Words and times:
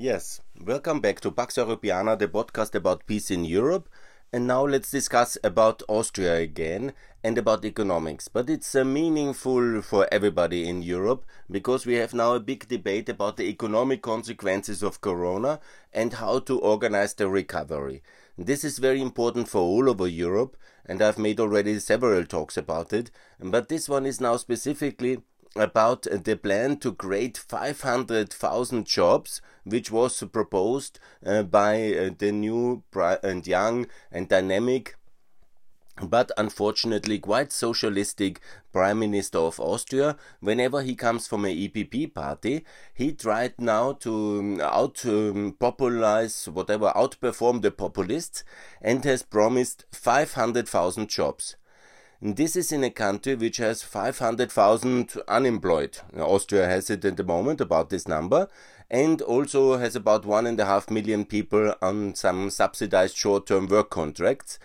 Yes, 0.00 0.40
welcome 0.64 1.00
back 1.00 1.20
to 1.22 1.32
Pax 1.32 1.56
Europeana, 1.56 2.16
the 2.16 2.28
podcast 2.28 2.76
about 2.76 3.04
peace 3.04 3.32
in 3.32 3.44
Europe. 3.44 3.88
And 4.32 4.46
now 4.46 4.64
let's 4.64 4.92
discuss 4.92 5.36
about 5.42 5.82
Austria 5.88 6.36
again 6.36 6.92
and 7.24 7.36
about 7.36 7.64
economics. 7.64 8.28
But 8.28 8.48
it's 8.48 8.76
uh, 8.76 8.84
meaningful 8.84 9.82
for 9.82 10.06
everybody 10.12 10.68
in 10.68 10.82
Europe 10.82 11.24
because 11.50 11.84
we 11.84 11.94
have 11.94 12.14
now 12.14 12.34
a 12.34 12.38
big 12.38 12.68
debate 12.68 13.08
about 13.08 13.38
the 13.38 13.48
economic 13.48 14.00
consequences 14.00 14.84
of 14.84 15.00
Corona 15.00 15.58
and 15.92 16.12
how 16.12 16.38
to 16.38 16.60
organize 16.60 17.14
the 17.14 17.28
recovery. 17.28 18.00
This 18.36 18.62
is 18.62 18.78
very 18.78 19.02
important 19.02 19.48
for 19.48 19.62
all 19.62 19.90
over 19.90 20.06
Europe, 20.06 20.56
and 20.86 21.02
I've 21.02 21.18
made 21.18 21.40
already 21.40 21.76
several 21.80 22.24
talks 22.24 22.56
about 22.56 22.92
it. 22.92 23.10
But 23.40 23.68
this 23.68 23.88
one 23.88 24.06
is 24.06 24.20
now 24.20 24.36
specifically 24.36 25.22
about 25.60 26.02
the 26.02 26.36
plan 26.36 26.76
to 26.78 26.92
create 26.92 27.36
500,000 27.38 28.86
jobs, 28.86 29.40
which 29.64 29.90
was 29.90 30.22
proposed 30.32 30.98
uh, 31.24 31.42
by 31.42 31.92
uh, 31.92 32.10
the 32.16 32.32
new 32.32 32.82
and 33.22 33.46
young 33.46 33.86
and 34.10 34.28
dynamic 34.28 34.96
but 36.02 36.30
unfortunately 36.36 37.18
quite 37.18 37.52
socialistic 37.52 38.40
prime 38.72 38.98
minister 38.98 39.38
of 39.38 39.58
Austria. 39.58 40.16
Whenever 40.40 40.82
he 40.82 40.94
comes 40.94 41.26
from 41.26 41.44
a 41.44 41.68
EPP 41.68 42.14
party, 42.14 42.64
he 42.94 43.12
tried 43.12 43.54
now 43.58 43.92
to 43.92 44.38
um, 44.38 44.60
out 44.60 45.04
um, 45.06 45.56
popularize 45.58 46.48
whatever, 46.48 46.92
outperform 46.94 47.62
the 47.62 47.70
populists, 47.70 48.44
and 48.80 49.04
has 49.04 49.22
promised 49.22 49.84
500,000 49.92 51.08
jobs. 51.08 51.56
This 52.20 52.56
is 52.56 52.72
in 52.72 52.82
a 52.82 52.90
country 52.90 53.36
which 53.36 53.58
has 53.58 53.84
500,000 53.84 55.12
unemployed. 55.28 55.98
Austria 56.18 56.66
has 56.66 56.90
it 56.90 57.04
at 57.04 57.16
the 57.16 57.22
moment, 57.22 57.60
about 57.60 57.90
this 57.90 58.08
number, 58.08 58.48
and 58.90 59.22
also 59.22 59.76
has 59.76 59.94
about 59.94 60.26
one 60.26 60.44
and 60.44 60.58
a 60.58 60.64
half 60.64 60.90
million 60.90 61.24
people 61.24 61.76
on 61.80 62.16
some 62.16 62.50
subsidized 62.50 63.16
short 63.16 63.46
term 63.46 63.68
work 63.68 63.90
contracts 63.90 64.58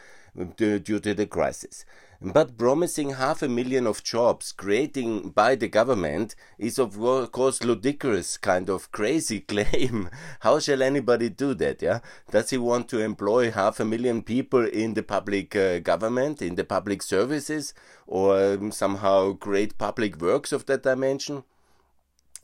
due 0.58 0.80
to 0.80 1.14
the 1.14 1.28
crisis. 1.28 1.86
But 2.26 2.58
promising 2.58 3.10
half 3.16 3.42
a 3.42 3.50
million 3.50 3.86
of 3.86 4.02
jobs 4.02 4.54
creating 4.54 5.32
by 5.32 5.56
the 5.56 5.68
government 5.68 6.36
is 6.58 6.80
of 6.80 6.98
course 7.34 7.62
ludicrous 7.66 8.38
kind 8.38 8.70
of 8.70 8.94
crazy 8.94 9.40
claim. 9.52 10.10
How 10.40 10.60
shall 10.60 10.82
anybody 10.82 11.28
do 11.28 11.54
that? 11.56 11.82
Yeah, 11.82 12.00
does 12.32 12.52
he 12.52 12.58
want 12.58 12.88
to 12.90 13.02
employ 13.02 13.52
half 13.52 13.82
a 13.82 13.86
million 13.86 14.22
people 14.22 14.66
in 14.66 14.94
the 14.94 15.04
public 15.04 15.54
uh, 15.54 15.80
government, 15.80 16.42
in 16.42 16.56
the 16.56 16.64
public 16.64 17.02
services, 17.02 17.74
or 18.08 18.54
um, 18.54 18.72
somehow 18.72 19.34
create 19.34 19.78
public 19.78 20.22
works 20.22 20.54
of 20.54 20.66
that 20.68 20.84
dimension? 20.84 21.44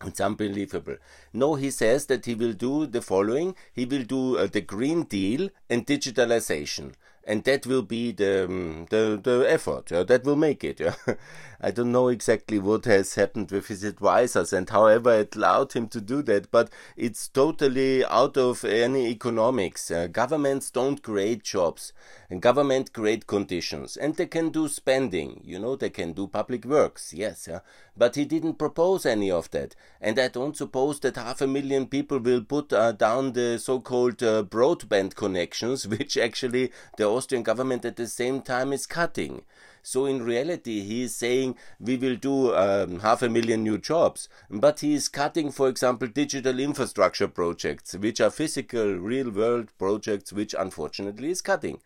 It's 0.05 0.19
unbelievable. 0.19 0.97
No, 1.31 1.55
he 1.55 1.71
says 1.71 2.05
that 2.07 2.25
he 2.25 2.35
will 2.35 2.53
do 2.53 2.85
the 2.85 3.01
following. 3.01 3.55
He 3.71 3.85
will 3.85 4.03
do 4.03 4.37
uh, 4.37 4.47
the 4.47 4.61
Green 4.61 5.03
Deal 5.03 5.49
and 5.69 5.87
digitalization 5.87 6.95
and 7.29 7.43
that 7.43 7.67
will 7.67 7.83
be 7.83 8.11
the 8.11 8.45
um, 8.45 8.87
the, 8.89 9.19
the 9.23 9.45
effort. 9.47 9.91
Yeah, 9.91 10.01
that 10.03 10.23
will 10.23 10.35
make 10.35 10.63
it. 10.63 10.79
Yeah. 10.79 10.95
I 11.61 11.71
don't 11.71 11.91
know 11.91 12.07
exactly 12.07 12.57
what 12.57 12.85
has 12.85 13.15
happened 13.15 13.51
with 13.51 13.67
his 13.67 13.83
advisors 13.83 14.53
and 14.53 14.69
however 14.69 15.13
it 15.13 15.35
allowed 15.35 15.73
him 15.73 15.89
to 15.89 15.99
do 15.99 16.21
that, 16.21 16.49
but 16.51 16.69
it's 16.95 17.27
totally 17.27 18.05
out 18.05 18.37
of 18.37 18.63
any 18.63 19.07
economics. 19.07 19.91
Uh, 19.91 20.07
governments 20.07 20.71
don't 20.71 21.03
create 21.03 21.43
jobs, 21.43 21.91
and 22.29 22.41
government 22.41 22.93
create 22.93 23.27
conditions, 23.27 23.97
and 23.97 24.15
they 24.15 24.27
can 24.27 24.51
do 24.51 24.69
spending. 24.69 25.41
You 25.43 25.59
know, 25.59 25.75
they 25.75 25.89
can 25.89 26.13
do 26.13 26.27
public 26.27 26.63
works. 26.63 27.13
Yes, 27.13 27.45
yeah. 27.49 27.59
but 27.97 28.15
he 28.15 28.23
didn't 28.23 28.57
propose 28.57 29.05
any 29.05 29.29
of 29.29 29.51
that, 29.51 29.75
and 29.99 30.17
I 30.17 30.29
don't 30.29 30.55
suppose 30.55 31.01
that 31.01 31.17
half 31.17 31.41
a 31.41 31.47
million 31.47 31.87
people 31.87 32.19
will 32.19 32.41
put 32.41 32.71
uh, 32.71 32.93
down 32.93 33.33
the 33.33 33.59
so-called 33.59 34.23
uh, 34.23 34.43
broadband 34.43 35.15
connections, 35.15 35.85
which 35.93 36.15
actually 36.15 36.71
the 36.95 37.03
Austrian 37.19 37.43
government 37.43 37.83
at 37.83 37.97
the 37.97 38.07
same 38.07 38.41
time 38.41 38.71
is 38.71 38.87
cutting. 38.87 39.43
So 39.83 40.05
in 40.05 40.23
reality, 40.23 40.81
he 40.81 41.03
is 41.03 41.15
saying 41.15 41.55
we 41.79 41.97
will 41.97 42.15
do 42.15 42.55
um, 42.55 42.99
half 42.99 43.21
a 43.21 43.29
million 43.29 43.63
new 43.63 43.77
jobs, 43.77 44.29
but 44.49 44.79
he 44.79 44.93
is 44.93 45.09
cutting, 45.09 45.51
for 45.51 45.67
example, 45.67 46.07
digital 46.07 46.59
infrastructure 46.59 47.27
projects, 47.27 47.93
which 47.93 48.21
are 48.21 48.29
physical, 48.29 48.95
real 48.95 49.29
world 49.31 49.67
projects, 49.77 50.31
which 50.31 50.55
unfortunately 50.57 51.29
is 51.29 51.41
cutting. 51.41 51.81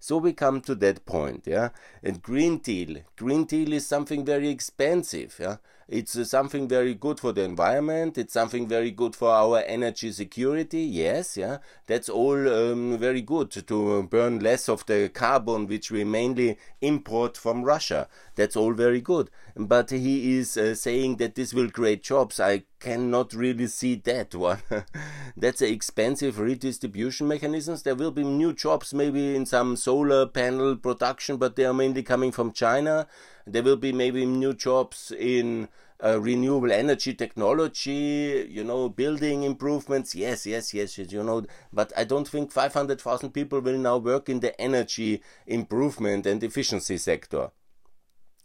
So 0.00 0.18
we 0.18 0.32
come 0.32 0.60
to 0.62 0.74
that 0.74 1.06
point, 1.06 1.44
yeah. 1.46 1.68
And 2.02 2.20
Green 2.20 2.58
Deal, 2.58 2.98
Green 3.16 3.44
Deal 3.44 3.72
is 3.72 3.86
something 3.86 4.24
very 4.24 4.48
expensive, 4.48 5.36
yeah. 5.40 5.56
It's 5.88 6.16
uh, 6.16 6.24
something 6.24 6.68
very 6.68 6.94
good 6.94 7.20
for 7.20 7.32
the 7.32 7.42
environment. 7.42 8.16
It's 8.18 8.32
something 8.32 8.66
very 8.66 8.90
good 8.90 9.14
for 9.14 9.30
our 9.30 9.60
energy 9.60 10.12
security. 10.12 10.82
Yes, 10.82 11.36
yeah, 11.36 11.58
that's 11.86 12.08
all 12.08 12.48
um, 12.48 12.98
very 12.98 13.20
good 13.20 13.50
to 13.50 14.02
burn 14.04 14.40
less 14.40 14.68
of 14.68 14.86
the 14.86 15.08
carbon 15.08 15.66
which 15.66 15.90
we 15.90 16.04
mainly 16.04 16.58
import 16.80 17.36
from 17.36 17.64
Russia. 17.64 18.08
That's 18.34 18.56
all 18.56 18.72
very 18.72 19.00
good. 19.00 19.30
But 19.56 19.90
he 19.90 20.38
is 20.38 20.56
uh, 20.56 20.74
saying 20.74 21.16
that 21.16 21.34
this 21.34 21.52
will 21.52 21.70
create 21.70 22.02
jobs. 22.02 22.40
I 22.40 22.64
cannot 22.84 23.32
really 23.32 23.66
see 23.66 23.94
that 23.96 24.34
one. 24.34 24.58
that's 25.36 25.62
an 25.62 25.68
expensive 25.68 26.38
redistribution 26.38 27.26
mechanisms. 27.28 27.82
There 27.82 27.94
will 27.94 28.10
be 28.10 28.24
new 28.24 28.52
jobs 28.52 28.92
maybe 28.92 29.34
in 29.34 29.46
some 29.46 29.76
solar 29.76 30.26
panel 30.26 30.76
production, 30.76 31.36
but 31.36 31.56
they 31.56 31.64
are 31.64 31.74
mainly 31.74 32.02
coming 32.02 32.32
from 32.32 32.52
China 32.52 33.06
there 33.46 33.62
will 33.62 33.76
be 33.76 33.92
maybe 33.92 34.24
new 34.24 34.54
jobs 34.54 35.12
in 35.18 35.68
uh, 36.02 36.20
renewable 36.20 36.72
energy 36.72 37.14
technology, 37.14 38.46
you 38.50 38.64
know, 38.64 38.88
building 38.88 39.42
improvements. 39.42 40.14
Yes, 40.14 40.46
yes, 40.46 40.72
yes, 40.74 40.98
yes, 40.98 41.12
you 41.12 41.22
know. 41.22 41.44
But 41.72 41.92
I 41.96 42.04
don't 42.04 42.26
think 42.26 42.52
500,000 42.52 43.30
people 43.30 43.60
will 43.60 43.78
now 43.78 43.98
work 43.98 44.28
in 44.28 44.40
the 44.40 44.58
energy 44.60 45.22
improvement 45.46 46.26
and 46.26 46.42
efficiency 46.42 46.96
sector. 46.98 47.50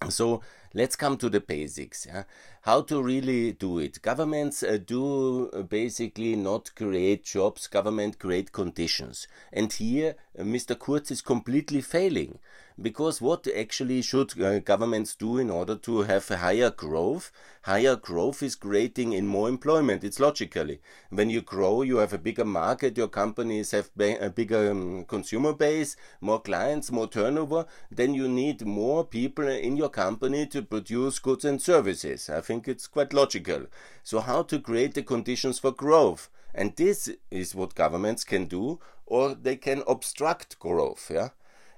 So 0.09 0.41
let's 0.73 0.95
come 0.95 1.17
to 1.17 1.29
the 1.29 1.41
basics. 1.41 2.05
Yeah? 2.05 2.23
How 2.63 2.81
to 2.81 3.01
really 3.01 3.53
do 3.53 3.79
it? 3.79 4.01
Governments 4.01 4.63
uh, 4.63 4.77
do 4.85 5.49
uh, 5.51 5.61
basically 5.61 6.35
not 6.35 6.75
create 6.75 7.23
jobs. 7.23 7.67
Government 7.67 8.19
create 8.19 8.51
conditions, 8.51 9.29
and 9.53 9.71
here 9.71 10.15
uh, 10.37 10.43
Mr. 10.43 10.77
Kurz 10.77 11.09
is 11.09 11.21
completely 11.21 11.79
failing 11.79 12.39
because 12.81 13.21
what 13.21 13.47
actually 13.47 14.01
should 14.01 14.39
uh, 14.41 14.59
governments 14.59 15.15
do 15.15 15.37
in 15.37 15.49
order 15.49 15.75
to 15.75 16.01
have 16.01 16.29
a 16.31 16.37
higher 16.37 16.69
growth? 16.69 17.31
Higher 17.63 17.95
growth 17.95 18.41
is 18.41 18.55
creating 18.55 19.13
in 19.13 19.27
more 19.27 19.49
employment. 19.49 20.03
It's 20.03 20.19
logically 20.19 20.79
when 21.09 21.29
you 21.29 21.41
grow, 21.41 21.81
you 21.81 21.97
have 21.97 22.13
a 22.13 22.17
bigger 22.17 22.45
market. 22.45 22.97
Your 22.97 23.07
companies 23.07 23.71
have 23.71 23.89
a 23.99 24.29
bigger 24.29 24.71
um, 24.71 25.05
consumer 25.05 25.53
base, 25.53 25.95
more 26.21 26.41
clients, 26.41 26.91
more 26.91 27.07
turnover. 27.07 27.65
Then 27.91 28.13
you 28.13 28.27
need 28.27 28.65
more 28.65 29.03
people 29.03 29.47
in 29.47 29.75
your 29.75 29.89
company 29.89 30.45
to 30.47 30.61
produce 30.61 31.19
goods 31.19 31.45
and 31.45 31.61
services. 31.61 32.29
I 32.29 32.41
think 32.49 32.67
it's 32.67 32.87
quite 32.87 33.13
logical. 33.13 33.67
So 34.03 34.21
how 34.21 34.41
to 34.43 34.59
create 34.59 34.95
the 34.95 35.03
conditions 35.03 35.59
for 35.59 35.71
growth? 35.71 36.31
And 36.55 36.75
this 36.75 37.07
is 37.29 37.53
what 37.53 37.75
governments 37.75 38.23
can 38.23 38.45
do, 38.45 38.79
or 39.05 39.35
they 39.35 39.55
can 39.55 39.83
obstruct 39.87 40.57
growth. 40.57 41.11
Yeah. 41.13 41.29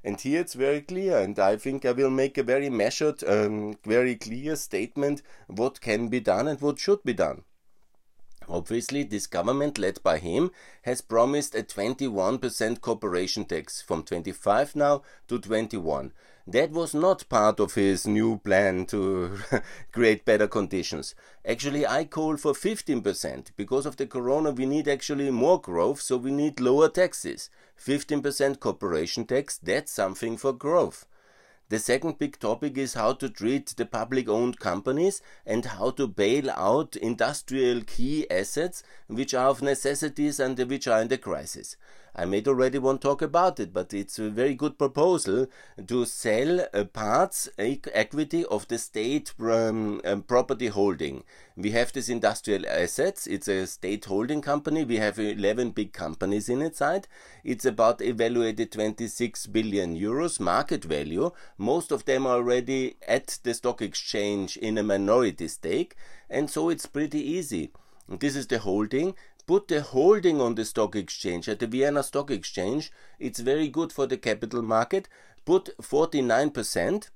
And 0.01 0.19
here 0.19 0.39
it's 0.39 0.53
very 0.53 0.81
clear, 0.81 1.17
and 1.17 1.37
I 1.37 1.57
think 1.57 1.85
I 1.85 1.91
will 1.91 2.09
make 2.09 2.37
a 2.37 2.43
very 2.43 2.69
measured, 2.69 3.21
um, 3.27 3.77
very 3.85 4.15
clear 4.15 4.55
statement 4.55 5.21
what 5.47 5.81
can 5.81 6.07
be 6.07 6.21
done 6.21 6.47
and 6.47 6.61
what 6.61 6.79
should 6.79 7.03
be 7.03 7.13
done. 7.13 7.43
Obviously, 8.47 9.03
this 9.03 9.27
government, 9.27 9.77
led 9.77 10.01
by 10.01 10.17
him, 10.17 10.51
has 10.83 11.01
promised 11.01 11.53
a 11.53 11.63
21% 11.63 12.81
corporation 12.81 13.45
tax 13.45 13.81
from 13.81 14.03
25 14.03 14.75
now 14.75 15.03
to 15.27 15.37
21. 15.37 16.11
That 16.47 16.71
was 16.71 16.93
not 16.93 17.29
part 17.29 17.59
of 17.59 17.75
his 17.75 18.07
new 18.07 18.39
plan 18.39 18.85
to 18.87 19.37
create 19.91 20.25
better 20.25 20.47
conditions. 20.47 21.13
Actually, 21.45 21.85
I 21.85 22.05
call 22.05 22.37
for 22.37 22.53
15%. 22.53 23.51
Because 23.55 23.85
of 23.85 23.97
the 23.97 24.07
corona, 24.07 24.51
we 24.51 24.65
need 24.65 24.87
actually 24.87 25.29
more 25.29 25.61
growth, 25.61 26.01
so 26.01 26.17
we 26.17 26.31
need 26.31 26.59
lower 26.59 26.89
taxes. 26.89 27.49
15% 27.79 28.59
corporation 28.59 29.25
tax, 29.25 29.57
that's 29.57 29.91
something 29.91 30.35
for 30.37 30.53
growth. 30.53 31.05
The 31.69 31.79
second 31.79 32.17
big 32.17 32.37
topic 32.37 32.77
is 32.77 32.95
how 32.95 33.13
to 33.13 33.29
treat 33.29 33.67
the 33.77 33.85
public 33.85 34.27
owned 34.27 34.59
companies 34.59 35.21
and 35.45 35.63
how 35.63 35.91
to 35.91 36.05
bail 36.05 36.51
out 36.51 36.97
industrial 36.97 37.83
key 37.83 38.29
assets 38.29 38.83
which 39.07 39.33
are 39.33 39.47
of 39.47 39.61
necessities 39.61 40.41
and 40.41 40.59
which 40.59 40.85
are 40.85 41.01
in 41.01 41.07
the 41.07 41.17
crisis. 41.17 41.77
I 42.13 42.25
made 42.25 42.47
already 42.47 42.77
one 42.77 42.97
talk 42.97 43.21
about 43.21 43.59
it, 43.59 43.71
but 43.71 43.93
it's 43.93 44.19
a 44.19 44.29
very 44.29 44.53
good 44.53 44.77
proposal 44.77 45.47
to 45.87 46.05
sell 46.05 46.67
uh, 46.73 46.83
parts 46.83 47.47
equity 47.57 48.43
of 48.45 48.67
the 48.67 48.77
state 48.77 49.33
um, 49.39 50.01
um, 50.03 50.23
property 50.23 50.67
holding. 50.67 51.23
We 51.55 51.71
have 51.71 51.93
this 51.93 52.09
industrial 52.09 52.67
assets. 52.67 53.27
It's 53.27 53.47
a 53.47 53.65
state 53.65 54.05
holding 54.05 54.41
company. 54.41 54.83
We 54.83 54.97
have 54.97 55.19
11 55.19 55.71
big 55.71 55.93
companies 55.93 56.49
in 56.49 56.61
its 56.61 56.79
side. 56.79 57.07
It's 57.45 57.65
about 57.65 58.01
evaluated 58.01 58.73
26 58.73 59.47
billion 59.47 59.97
euros 59.97 60.39
market 60.39 60.83
value. 60.83 61.31
Most 61.57 61.91
of 61.91 62.03
them 62.03 62.27
are 62.27 62.35
already 62.35 62.97
at 63.07 63.39
the 63.43 63.53
stock 63.53 63.81
exchange 63.81 64.57
in 64.57 64.77
a 64.77 64.83
minority 64.83 65.47
stake, 65.47 65.95
and 66.29 66.49
so 66.49 66.67
it's 66.67 66.85
pretty 66.87 67.19
easy. 67.19 67.71
This 68.19 68.35
is 68.35 68.47
the 68.47 68.59
holding 68.59 69.15
put 69.51 69.67
the 69.67 69.81
holding 69.81 70.39
on 70.39 70.55
the 70.55 70.63
stock 70.63 70.95
exchange 70.95 71.49
at 71.49 71.59
the 71.59 71.67
Vienna 71.67 72.01
Stock 72.03 72.31
Exchange. 72.31 72.89
It's 73.19 73.41
very 73.41 73.67
good 73.67 73.91
for 73.91 74.07
the 74.07 74.15
capital 74.15 74.61
market. 74.61 75.09
Put 75.43 75.77
49%. 75.81 77.09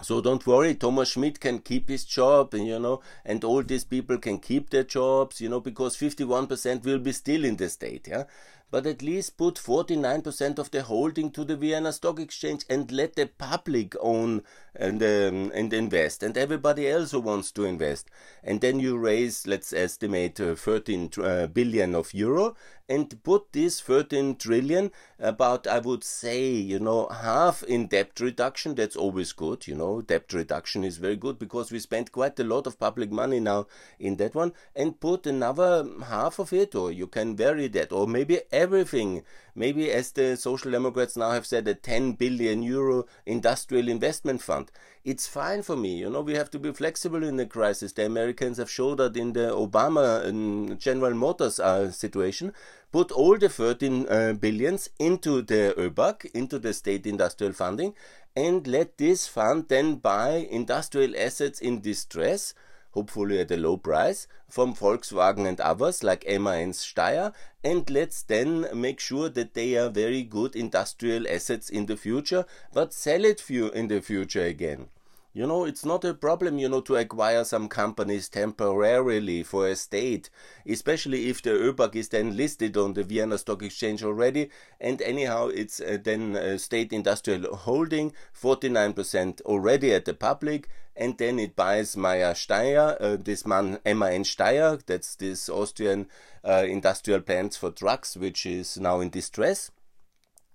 So 0.00 0.22
don't 0.22 0.46
worry, 0.46 0.74
Thomas 0.74 1.10
Schmid 1.10 1.40
can 1.40 1.58
keep 1.58 1.90
his 1.90 2.06
job, 2.06 2.54
you 2.54 2.78
know, 2.78 3.02
and 3.26 3.44
all 3.44 3.62
these 3.62 3.84
people 3.84 4.16
can 4.16 4.38
keep 4.38 4.70
their 4.70 4.84
jobs, 4.84 5.42
you 5.42 5.50
know, 5.50 5.60
because 5.60 5.98
51% 5.98 6.82
will 6.82 6.98
be 6.98 7.12
still 7.12 7.44
in 7.44 7.56
the 7.56 7.68
state, 7.68 8.08
yeah 8.08 8.24
but 8.74 8.86
at 8.88 9.02
least 9.02 9.36
put 9.36 9.54
49% 9.54 10.58
of 10.58 10.72
the 10.72 10.82
holding 10.82 11.30
to 11.30 11.44
the 11.44 11.56
Vienna 11.56 11.92
Stock 11.92 12.18
Exchange 12.18 12.64
and 12.68 12.90
let 12.90 13.14
the 13.14 13.26
public 13.26 13.94
own 14.00 14.42
and, 14.74 15.00
um, 15.00 15.52
and 15.54 15.72
invest 15.72 16.24
and 16.24 16.36
everybody 16.36 16.88
else 16.88 17.12
who 17.12 17.20
wants 17.20 17.52
to 17.52 17.66
invest. 17.66 18.10
And 18.42 18.60
then 18.60 18.80
you 18.80 18.98
raise, 18.98 19.46
let's 19.46 19.72
estimate, 19.72 20.40
uh, 20.40 20.56
13 20.56 21.10
uh, 21.22 21.46
billion 21.46 21.94
of 21.94 22.12
euro 22.14 22.56
and 22.88 23.22
put 23.22 23.52
this 23.52 23.80
13 23.80 24.36
trillion 24.36 24.90
about, 25.18 25.66
I 25.66 25.78
would 25.78 26.04
say, 26.04 26.50
you 26.50 26.78
know, 26.78 27.08
half 27.08 27.62
in 27.62 27.86
debt 27.86 28.20
reduction. 28.20 28.74
That's 28.74 28.96
always 28.96 29.32
good, 29.32 29.66
you 29.66 29.74
know, 29.74 30.02
debt 30.02 30.32
reduction 30.32 30.84
is 30.84 30.98
very 30.98 31.16
good 31.16 31.38
because 31.38 31.72
we 31.72 31.78
spend 31.78 32.12
quite 32.12 32.38
a 32.38 32.44
lot 32.44 32.66
of 32.66 32.78
public 32.78 33.10
money 33.10 33.40
now 33.40 33.66
in 33.98 34.16
that 34.16 34.34
one 34.34 34.52
and 34.76 35.00
put 35.00 35.26
another 35.26 35.88
half 36.04 36.38
of 36.38 36.52
it, 36.52 36.74
or 36.74 36.92
you 36.92 37.06
can 37.06 37.36
vary 37.36 37.68
that, 37.68 37.92
or 37.92 38.06
maybe 38.06 38.40
everything. 38.52 39.22
Maybe, 39.56 39.90
as 39.90 40.10
the 40.12 40.36
Social 40.36 40.70
Democrats 40.70 41.16
now 41.16 41.30
have 41.30 41.46
said, 41.46 41.68
a 41.68 41.74
10 41.74 42.12
billion 42.12 42.62
euro 42.62 43.06
industrial 43.24 43.88
investment 43.88 44.42
fund. 44.42 44.70
It's 45.04 45.26
fine 45.26 45.62
for 45.62 45.76
me. 45.76 45.96
You 45.96 46.10
know, 46.10 46.22
we 46.22 46.34
have 46.34 46.50
to 46.50 46.58
be 46.58 46.72
flexible 46.72 47.22
in 47.22 47.36
the 47.36 47.46
crisis. 47.46 47.92
The 47.92 48.06
Americans 48.06 48.58
have 48.58 48.70
showed 48.70 48.98
that 48.98 49.16
in 49.16 49.32
the 49.32 49.50
Obama 49.50 50.24
and 50.24 50.78
General 50.80 51.14
Motors 51.14 51.60
uh, 51.60 51.90
situation. 51.90 52.52
Put 52.90 53.12
all 53.12 53.36
the 53.38 53.48
13 53.48 54.06
uh, 54.08 54.32
billions 54.32 54.88
into 54.98 55.42
the 55.42 55.74
ÖBAG, 55.76 56.26
into 56.34 56.58
the 56.58 56.72
state 56.72 57.06
industrial 57.06 57.52
funding, 57.52 57.94
and 58.36 58.66
let 58.66 58.98
this 58.98 59.26
fund 59.26 59.66
then 59.68 59.96
buy 59.96 60.46
industrial 60.50 61.16
assets 61.16 61.60
in 61.60 61.80
distress 61.80 62.54
hopefully 62.94 63.40
at 63.40 63.50
a 63.50 63.56
low 63.56 63.76
price, 63.76 64.26
from 64.48 64.74
Volkswagen 64.74 65.46
and 65.46 65.60
others 65.60 66.02
like 66.02 66.24
MAN's 66.26 66.78
Steyr, 66.78 67.32
and 67.62 67.88
let's 67.90 68.22
then 68.22 68.66
make 68.72 69.00
sure 69.00 69.28
that 69.28 69.54
they 69.54 69.76
are 69.76 69.90
very 69.90 70.22
good 70.22 70.56
industrial 70.56 71.26
assets 71.28 71.68
in 71.68 71.86
the 71.86 71.96
future, 71.96 72.46
but 72.72 72.94
sell 72.94 73.24
it 73.24 73.50
in 73.50 73.88
the 73.88 74.00
future 74.00 74.44
again. 74.44 74.88
You 75.36 75.48
know, 75.48 75.64
it's 75.64 75.84
not 75.84 76.04
a 76.04 76.14
problem, 76.14 76.58
you 76.60 76.68
know, 76.68 76.80
to 76.82 76.94
acquire 76.94 77.42
some 77.42 77.68
companies 77.68 78.28
temporarily 78.28 79.42
for 79.42 79.66
a 79.66 79.74
state, 79.74 80.30
especially 80.64 81.28
if 81.28 81.42
the 81.42 81.50
ÖBAG 81.50 81.96
is 81.96 82.08
then 82.10 82.36
listed 82.36 82.76
on 82.76 82.94
the 82.94 83.02
Vienna 83.02 83.36
Stock 83.36 83.60
Exchange 83.64 84.04
already. 84.04 84.48
And 84.80 85.02
anyhow, 85.02 85.48
it's 85.48 85.80
uh, 85.80 85.98
then 86.00 86.36
a 86.36 86.56
state 86.60 86.92
industrial 86.92 87.52
holding, 87.56 88.12
49% 88.40 89.40
already 89.40 89.92
at 89.92 90.04
the 90.04 90.14
public. 90.14 90.68
And 90.94 91.18
then 91.18 91.40
it 91.40 91.56
buys 91.56 91.96
Meyer 91.96 92.34
Steyr, 92.34 92.96
uh, 93.00 93.16
this 93.16 93.44
man 93.44 93.80
MAN 93.84 94.22
Steyr, 94.22 94.86
that's 94.86 95.16
this 95.16 95.48
Austrian 95.48 96.06
uh, 96.44 96.64
industrial 96.64 97.22
plant 97.22 97.56
for 97.56 97.72
trucks, 97.72 98.16
which 98.16 98.46
is 98.46 98.78
now 98.78 99.00
in 99.00 99.10
distress. 99.10 99.72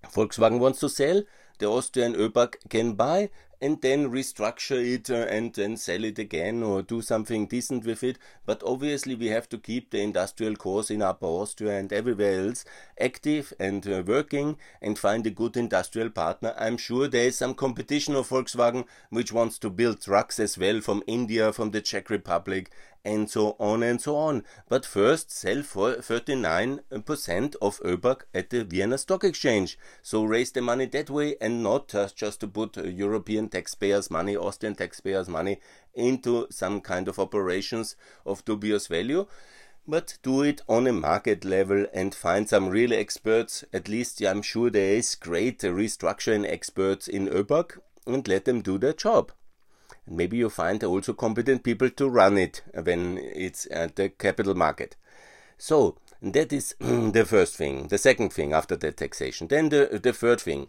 Volkswagen 0.05 0.59
wants 0.59 0.79
to 0.79 0.87
sell 0.87 1.23
the 1.59 1.67
Austrian 1.67 2.15
ÖBAG 2.15 2.55
can 2.69 2.93
buy 2.93 3.29
and 3.61 3.81
then 3.81 4.09
restructure 4.09 4.81
it 4.81 5.09
uh, 5.09 5.25
and 5.29 5.53
then 5.53 5.75
sell 5.75 6.03
it 6.03 6.17
again 6.17 6.63
or 6.63 6.81
do 6.81 7.01
something 7.01 7.45
decent 7.45 7.85
with 7.85 8.03
it. 8.03 8.17
But 8.45 8.63
obviously, 8.65 9.15
we 9.15 9.27
have 9.27 9.49
to 9.49 9.57
keep 9.57 9.91
the 9.91 10.01
industrial 10.01 10.55
cores 10.55 10.89
in 10.89 11.01
Upper 11.01 11.25
Austria 11.25 11.77
and 11.77 11.91
everywhere 11.91 12.47
else 12.47 12.63
active 12.99 13.53
and 13.59 13.85
uh, 13.87 14.03
working 14.05 14.57
and 14.81 14.97
find 14.97 15.27
a 15.27 15.31
good 15.31 15.57
industrial 15.57 16.09
partner. 16.09 16.53
I'm 16.57 16.77
sure 16.77 17.07
there 17.07 17.27
is 17.27 17.37
some 17.37 17.53
competition 17.53 18.15
of 18.15 18.29
Volkswagen 18.29 18.85
which 19.09 19.33
wants 19.33 19.57
to 19.59 19.69
build 19.69 20.01
trucks 20.01 20.39
as 20.39 20.57
well 20.57 20.79
from 20.79 21.03
India, 21.07 21.51
from 21.51 21.71
the 21.71 21.81
Czech 21.81 22.09
Republic, 22.09 22.71
and 23.03 23.29
so 23.29 23.55
on 23.59 23.83
and 23.83 24.01
so 24.01 24.15
on. 24.15 24.43
But 24.67 24.85
first, 24.85 25.31
sell 25.31 25.63
for 25.63 25.95
39% 25.95 27.55
of 27.61 27.79
ÖBAG 27.79 28.21
at 28.33 28.49
the 28.49 28.63
Vienna 28.63 28.97
Stock 28.97 29.23
Exchange. 29.23 29.77
So 30.01 30.23
raise 30.23 30.51
the 30.51 30.61
money 30.61 30.85
that 30.87 31.09
way 31.09 31.35
and 31.41 31.63
not 31.63 31.93
just 32.15 32.39
to 32.41 32.47
put 32.47 32.77
European 32.77 33.49
taxpayers' 33.49 34.11
money, 34.11 34.35
Austrian 34.35 34.75
taxpayers' 34.75 35.29
money 35.29 35.59
into 35.93 36.47
some 36.49 36.81
kind 36.81 37.07
of 37.07 37.19
operations 37.19 37.95
of 38.25 38.45
dubious 38.45 38.87
value 38.87 39.27
but 39.87 40.19
do 40.21 40.43
it 40.43 40.61
on 40.69 40.85
a 40.85 40.93
market 40.93 41.43
level 41.43 41.87
and 41.93 42.13
find 42.13 42.47
some 42.47 42.69
real 42.69 42.93
experts. 42.93 43.63
At 43.73 43.89
least 43.89 44.21
I'm 44.21 44.43
sure 44.43 44.69
there 44.69 44.93
is 44.93 45.15
great 45.15 45.59
restructuring 45.61 46.47
experts 46.47 47.07
in 47.07 47.27
ÖBAG 47.27 47.79
and 48.05 48.27
let 48.27 48.45
them 48.45 48.61
do 48.61 48.77
their 48.77 48.93
job. 48.93 49.31
Maybe 50.09 50.37
you 50.37 50.49
find 50.49 50.83
also 50.83 51.13
competent 51.13 51.63
people 51.63 51.89
to 51.91 52.09
run 52.09 52.37
it 52.37 52.61
when 52.73 53.17
it's 53.17 53.67
at 53.71 53.95
the 53.95 54.09
capital 54.09 54.55
market. 54.55 54.95
So 55.57 55.97
that 56.21 56.51
is 56.51 56.75
the 56.79 57.25
first 57.25 57.55
thing. 57.55 57.87
The 57.87 57.97
second 57.97 58.33
thing 58.33 58.53
after 58.53 58.75
the 58.75 58.91
taxation. 58.91 59.47
Then 59.47 59.69
the, 59.69 59.99
the 60.01 60.13
third 60.13 60.41
thing 60.41 60.67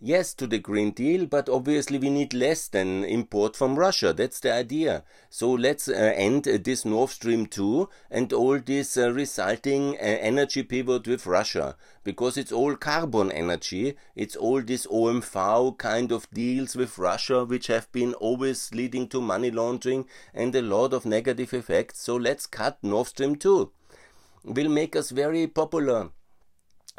yes 0.00 0.32
to 0.34 0.46
the 0.46 0.58
Green 0.58 0.92
Deal, 0.92 1.26
but 1.26 1.48
obviously 1.48 1.98
we 1.98 2.10
need 2.10 2.32
less 2.32 2.68
than 2.68 3.04
import 3.04 3.54
from 3.54 3.78
Russia. 3.78 4.12
That's 4.12 4.40
the 4.40 4.52
idea. 4.52 5.04
So 5.28 5.50
let's 5.50 5.88
uh, 5.88 5.92
end 5.92 6.48
uh, 6.48 6.58
this 6.62 6.84
Nord 6.84 7.10
Stream 7.10 7.46
2 7.46 7.88
and 8.10 8.32
all 8.32 8.58
this 8.58 8.96
uh, 8.96 9.12
resulting 9.12 9.96
uh, 9.96 9.98
energy 10.00 10.62
pivot 10.62 11.06
with 11.06 11.26
Russia. 11.26 11.76
Because 12.02 12.36
it's 12.36 12.52
all 12.52 12.76
carbon 12.76 13.30
energy. 13.30 13.96
It's 14.16 14.36
all 14.36 14.62
this 14.62 14.86
OMV 14.86 15.78
kind 15.78 16.12
of 16.12 16.30
deals 16.30 16.74
with 16.74 16.98
Russia, 16.98 17.44
which 17.44 17.66
have 17.66 17.90
been 17.92 18.14
always 18.14 18.72
leading 18.72 19.08
to 19.08 19.20
money 19.20 19.50
laundering 19.50 20.06
and 20.32 20.54
a 20.54 20.62
lot 20.62 20.94
of 20.94 21.04
negative 21.04 21.52
effects. 21.52 22.00
So 22.00 22.16
let's 22.16 22.46
cut 22.46 22.78
Nord 22.82 23.08
Stream 23.08 23.36
2. 23.36 23.70
Will 24.44 24.70
make 24.70 24.96
us 24.96 25.10
very 25.10 25.46
popular 25.46 26.10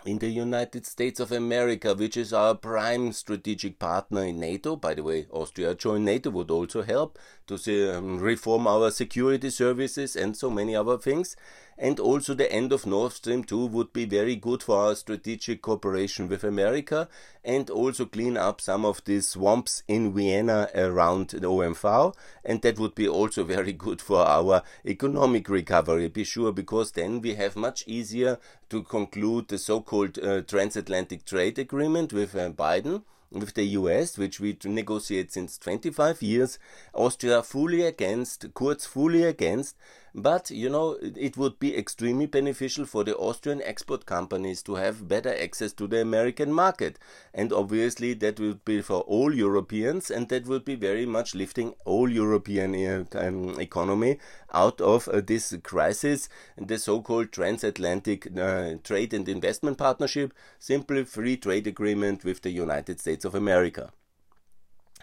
in 0.05 0.17
the 0.19 0.29
United 0.29 0.85
States 0.85 1.19
of 1.19 1.31
America, 1.31 1.93
which 1.93 2.17
is 2.17 2.33
our 2.33 2.55
prime 2.55 3.11
strategic 3.13 3.77
partner 3.77 4.23
in 4.23 4.39
NATO. 4.39 4.75
By 4.75 4.93
the 4.93 5.03
way, 5.03 5.27
Austria 5.31 5.75
join 5.75 6.05
NATO 6.05 6.29
would 6.31 6.49
also 6.49 6.81
help 6.81 7.19
to 7.47 7.97
um, 7.97 8.19
reform 8.19 8.67
our 8.67 8.91
security 8.91 9.49
services 9.49 10.15
and 10.15 10.35
so 10.35 10.49
many 10.49 10.75
other 10.75 10.97
things. 10.97 11.35
And 11.77 11.99
also, 11.99 12.33
the 12.33 12.51
end 12.51 12.71
of 12.71 12.85
Nord 12.85 13.13
Stream 13.13 13.43
2 13.43 13.65
would 13.67 13.91
be 13.91 14.05
very 14.05 14.35
good 14.35 14.61
for 14.61 14.77
our 14.77 14.95
strategic 14.95 15.61
cooperation 15.61 16.27
with 16.27 16.43
America 16.43 17.07
and 17.43 17.69
also 17.69 18.05
clean 18.05 18.37
up 18.37 18.61
some 18.61 18.85
of 18.85 19.03
these 19.05 19.27
swamps 19.27 19.81
in 19.87 20.13
Vienna 20.13 20.69
around 20.75 21.29
the 21.29 21.39
OMV. 21.39 22.13
And 22.45 22.61
that 22.61 22.77
would 22.77 22.93
be 22.93 23.07
also 23.07 23.43
very 23.55 23.73
good 23.73 24.01
for 24.01 24.19
our 24.19 24.61
economic 24.85 25.49
recovery, 25.49 26.07
be 26.07 26.23
sure, 26.23 26.51
because 26.51 26.91
then 26.91 27.21
we 27.21 27.35
have 27.35 27.55
much 27.55 27.83
easier 27.87 28.39
to 28.69 28.83
conclude 28.83 29.47
the 29.47 29.57
so 29.57 29.81
called 29.81 30.19
uh, 30.19 30.41
transatlantic 30.41 31.25
trade 31.25 31.57
agreement 31.57 32.13
with 32.13 32.35
uh, 32.35 32.51
Biden 32.51 33.03
with 33.31 33.53
the 33.53 33.63
US, 33.63 34.17
which 34.17 34.39
we 34.39 34.57
negotiate 34.65 35.31
since 35.31 35.57
25 35.57 36.21
years, 36.21 36.59
Austria 36.93 37.41
fully 37.41 37.83
against, 37.83 38.53
Kurz 38.53 38.85
fully 38.85 39.23
against, 39.23 39.75
but 40.13 40.49
you 40.51 40.69
know, 40.69 40.97
it 41.01 41.37
would 41.37 41.59
be 41.59 41.75
extremely 41.77 42.25
beneficial 42.25 42.85
for 42.85 43.03
the 43.03 43.15
Austrian 43.15 43.61
export 43.61 44.05
companies 44.05 44.61
to 44.63 44.75
have 44.75 45.07
better 45.07 45.33
access 45.33 45.71
to 45.73 45.87
the 45.87 46.01
American 46.01 46.51
market. 46.51 46.99
And 47.33 47.53
obviously, 47.53 48.13
that 48.15 48.39
would 48.39 48.65
be 48.65 48.81
for 48.81 49.01
all 49.01 49.33
Europeans, 49.33 50.11
and 50.11 50.27
that 50.29 50.45
would 50.47 50.65
be 50.65 50.75
very 50.75 51.05
much 51.05 51.33
lifting 51.33 51.73
all 51.85 52.09
European 52.09 52.75
uh, 52.75 53.05
um, 53.17 53.59
economy 53.59 54.19
out 54.53 54.81
of 54.81 55.07
uh, 55.07 55.21
this 55.21 55.55
crisis. 55.63 56.27
The 56.57 56.77
so 56.77 57.01
called 57.01 57.31
transatlantic 57.31 58.27
uh, 58.37 58.75
trade 58.83 59.13
and 59.13 59.27
investment 59.29 59.77
partnership, 59.77 60.33
simply 60.59 61.05
free 61.05 61.37
trade 61.37 61.67
agreement 61.67 62.23
with 62.25 62.41
the 62.41 62.51
United 62.51 62.99
States 62.99 63.25
of 63.25 63.35
America 63.35 63.91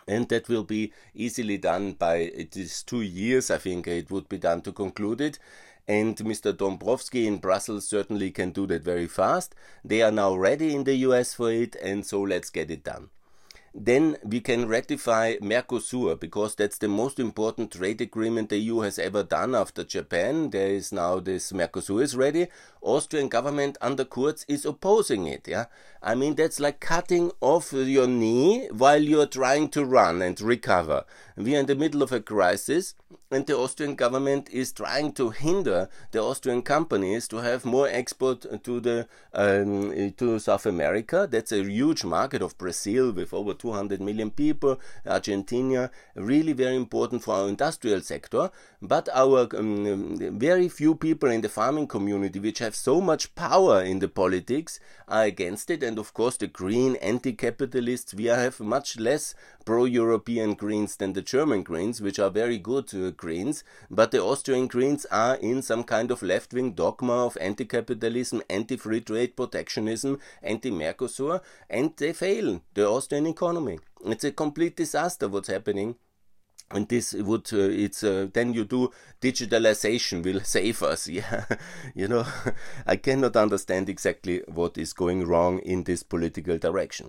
and 0.09 0.29
that 0.31 0.49
will 0.49 0.65
be 0.65 0.93
easily 1.15 1.59
done 1.59 1.93
by 1.93 2.17
is 2.17 2.83
two 2.83 3.03
years 3.03 3.51
i 3.51 3.59
think 3.59 3.87
it 3.87 4.11
would 4.11 4.29
be 4.29 4.39
done 4.39 4.63
to 4.63 4.73
conclude 4.73 5.21
it. 5.21 5.39
And 5.87 6.17
mr 6.17 6.53
Dombrovsky 6.53 7.27
in 7.27 7.39
brussels 7.39 7.89
certainly 7.89 8.31
can 8.31 8.51
do 8.51 8.67
that 8.67 8.83
very 8.83 9.07
fast. 9.07 9.55
They 9.83 10.03
are 10.03 10.11
now 10.11 10.35
ready 10.35 10.75
in 10.75 10.85
the 10.85 10.95
us 10.97 11.35
for 11.35 11.51
it 11.51 11.77
and 11.77 12.05
so 12.05 12.21
let's 12.21 12.51
get 12.51 12.71
it 12.71 12.85
done 12.85 13.09
then 13.75 14.17
we 14.25 14.41
can 14.41 14.67
ratify 14.67 15.37
Mercosur 15.37 16.19
because 16.19 16.55
that's 16.55 16.79
the 16.79 16.89
most 16.89 17.19
important 17.19 17.73
trade 17.73 18.01
agreement 18.01 18.49
the 18.49 18.59
EU 18.59 18.81
has 18.81 18.99
ever 18.99 19.23
done 19.23 19.55
after 19.55 19.85
Japan. 19.85 20.51
There 20.51 20.71
is 20.71 20.93
now 20.93 21.21
this 21.21 21.53
Mercosur 21.53 22.03
is 22.03 22.17
ready. 22.17 22.49
Austrian 22.81 23.29
government 23.29 23.77
under 23.81 24.05
Kurz 24.05 24.45
is 24.49 24.65
opposing 24.65 25.27
it. 25.27 25.47
Yeah, 25.47 25.67
I 26.03 26.15
mean 26.15 26.35
that's 26.35 26.61
like 26.61 26.81
cutting 26.81 27.33
off 27.41 27.73
your 27.73 28.07
knee 28.07 28.69
while 28.73 29.03
you're 29.03 29.27
trying 29.27 29.69
to 29.71 29.85
run 29.85 30.23
and 30.23 30.41
recover. 30.41 31.05
We 31.37 31.57
are 31.57 31.61
in 31.61 31.67
the 31.67 31.75
middle 31.75 32.03
of 32.03 32.13
a 32.13 32.21
crisis, 32.21 32.95
and 33.31 33.47
the 33.47 33.57
Austrian 33.57 33.95
government 33.95 34.49
is 34.51 34.73
trying 34.73 35.13
to 35.13 35.31
hinder 35.31 35.89
the 36.13 36.23
Austrian 36.23 36.63
companies 36.63 37.29
to 37.29 37.37
have 37.37 37.65
more 37.65 37.89
export 37.89 38.47
to 38.65 38.81
the 38.81 39.07
um, 39.35 40.13
to 40.17 40.39
South 40.39 40.65
America. 40.65 41.29
That's 41.31 41.53
a 41.53 41.63
huge 41.63 42.05
market 42.05 42.41
of 42.41 42.57
Brazil 42.57 43.13
with 43.13 43.35
over 43.35 43.53
200 43.53 44.01
million 44.01 44.31
people. 44.31 44.81
Argentina, 45.07 45.91
really 46.15 46.55
very 46.55 46.77
important 46.77 47.23
for 47.23 47.35
our 47.35 47.49
industrial 47.49 48.01
sector. 48.01 48.51
But 48.81 49.09
our 49.13 49.49
um, 49.57 50.17
very 50.39 50.69
few 50.69 50.95
people 50.95 51.31
in 51.31 51.43
the 51.43 51.49
farming 51.49 51.89
community, 51.89 52.39
which 52.39 52.61
have 52.61 52.75
so 52.75 53.01
much 53.01 53.35
power 53.35 53.83
in 53.83 53.99
the 53.99 54.09
politics, 54.09 54.81
are 55.07 55.25
against 55.25 55.71
it. 55.71 55.83
And 55.83 55.99
of 55.99 56.15
course, 56.15 56.37
the 56.37 56.47
green 56.47 56.97
anti-capitalists, 56.97 58.15
we 58.15 58.27
have 58.27 58.61
much 58.61 58.99
less 58.99 59.35
pro-European 59.69 60.55
Greens 60.55 60.97
than 60.97 61.13
the 61.13 61.21
German 61.21 61.63
Greens, 61.63 62.01
which 62.01 62.19
are 62.19 62.31
very 62.31 62.57
good 62.57 62.95
uh, 62.95 63.11
Greens, 63.11 63.65
but 63.91 64.11
the 64.11 64.23
Austrian 64.23 64.67
Greens 64.67 65.05
are 65.11 65.35
in 65.35 65.61
some 65.61 65.85
kind 65.85 66.11
of 66.11 66.23
left-wing 66.23 66.73
dogma 66.73 67.27
of 67.27 67.37
anti-capitalism, 67.39 68.41
anti-free 68.49 69.03
trade 69.03 69.37
protectionism, 69.37 70.19
anti-Mercosur, 70.43 71.43
and 71.69 71.93
they 71.99 72.15
fail 72.15 72.63
the 72.73 72.89
Austrian 72.89 73.27
economy. 73.27 73.79
It's 74.07 74.25
a 74.25 74.33
complete 74.33 74.75
disaster 74.75 75.29
what's 75.29 75.49
happening 75.49 75.97
and 76.71 76.89
this 76.89 77.13
would 77.13 77.53
uh, 77.53 77.59
it's 77.59 78.03
uh, 78.03 78.29
then 78.33 78.55
you 78.55 78.65
do 78.65 78.91
digitalization 79.21 80.23
will 80.23 80.41
save 80.45 80.83
us 80.83 81.09
yeah 81.21 81.45
you 81.95 82.07
know 82.07 82.27
i 82.87 82.95
cannot 82.95 83.37
understand 83.37 83.89
exactly 83.89 84.43
what 84.47 84.77
is 84.77 84.93
going 84.93 85.27
wrong 85.27 85.61
in 85.61 85.85
this 85.85 86.03
political 86.03 86.59
direction 86.59 87.09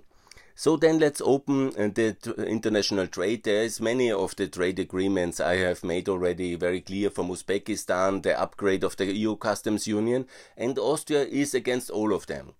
so 0.60 0.76
then 0.76 0.98
let's 0.98 1.22
open 1.22 1.68
uh, 1.68 1.88
the 1.88 2.14
international 2.46 3.06
trade. 3.06 3.44
There 3.44 3.62
is 3.62 3.80
many 3.80 4.12
of 4.12 4.36
the 4.36 4.46
trade 4.46 4.78
agreements 4.78 5.40
I 5.40 5.56
have 5.56 5.82
made 5.82 6.06
already 6.06 6.54
very 6.54 6.82
clear 6.82 7.08
from 7.08 7.30
Uzbekistan, 7.30 8.22
the 8.22 8.38
upgrade 8.38 8.84
of 8.84 8.94
the 8.98 9.06
EU 9.06 9.36
customs 9.36 9.86
union, 9.86 10.26
and 10.58 10.78
Austria 10.78 11.22
is 11.22 11.54
against 11.54 11.88
all 11.88 12.12
of 12.12 12.26
them. 12.26 12.52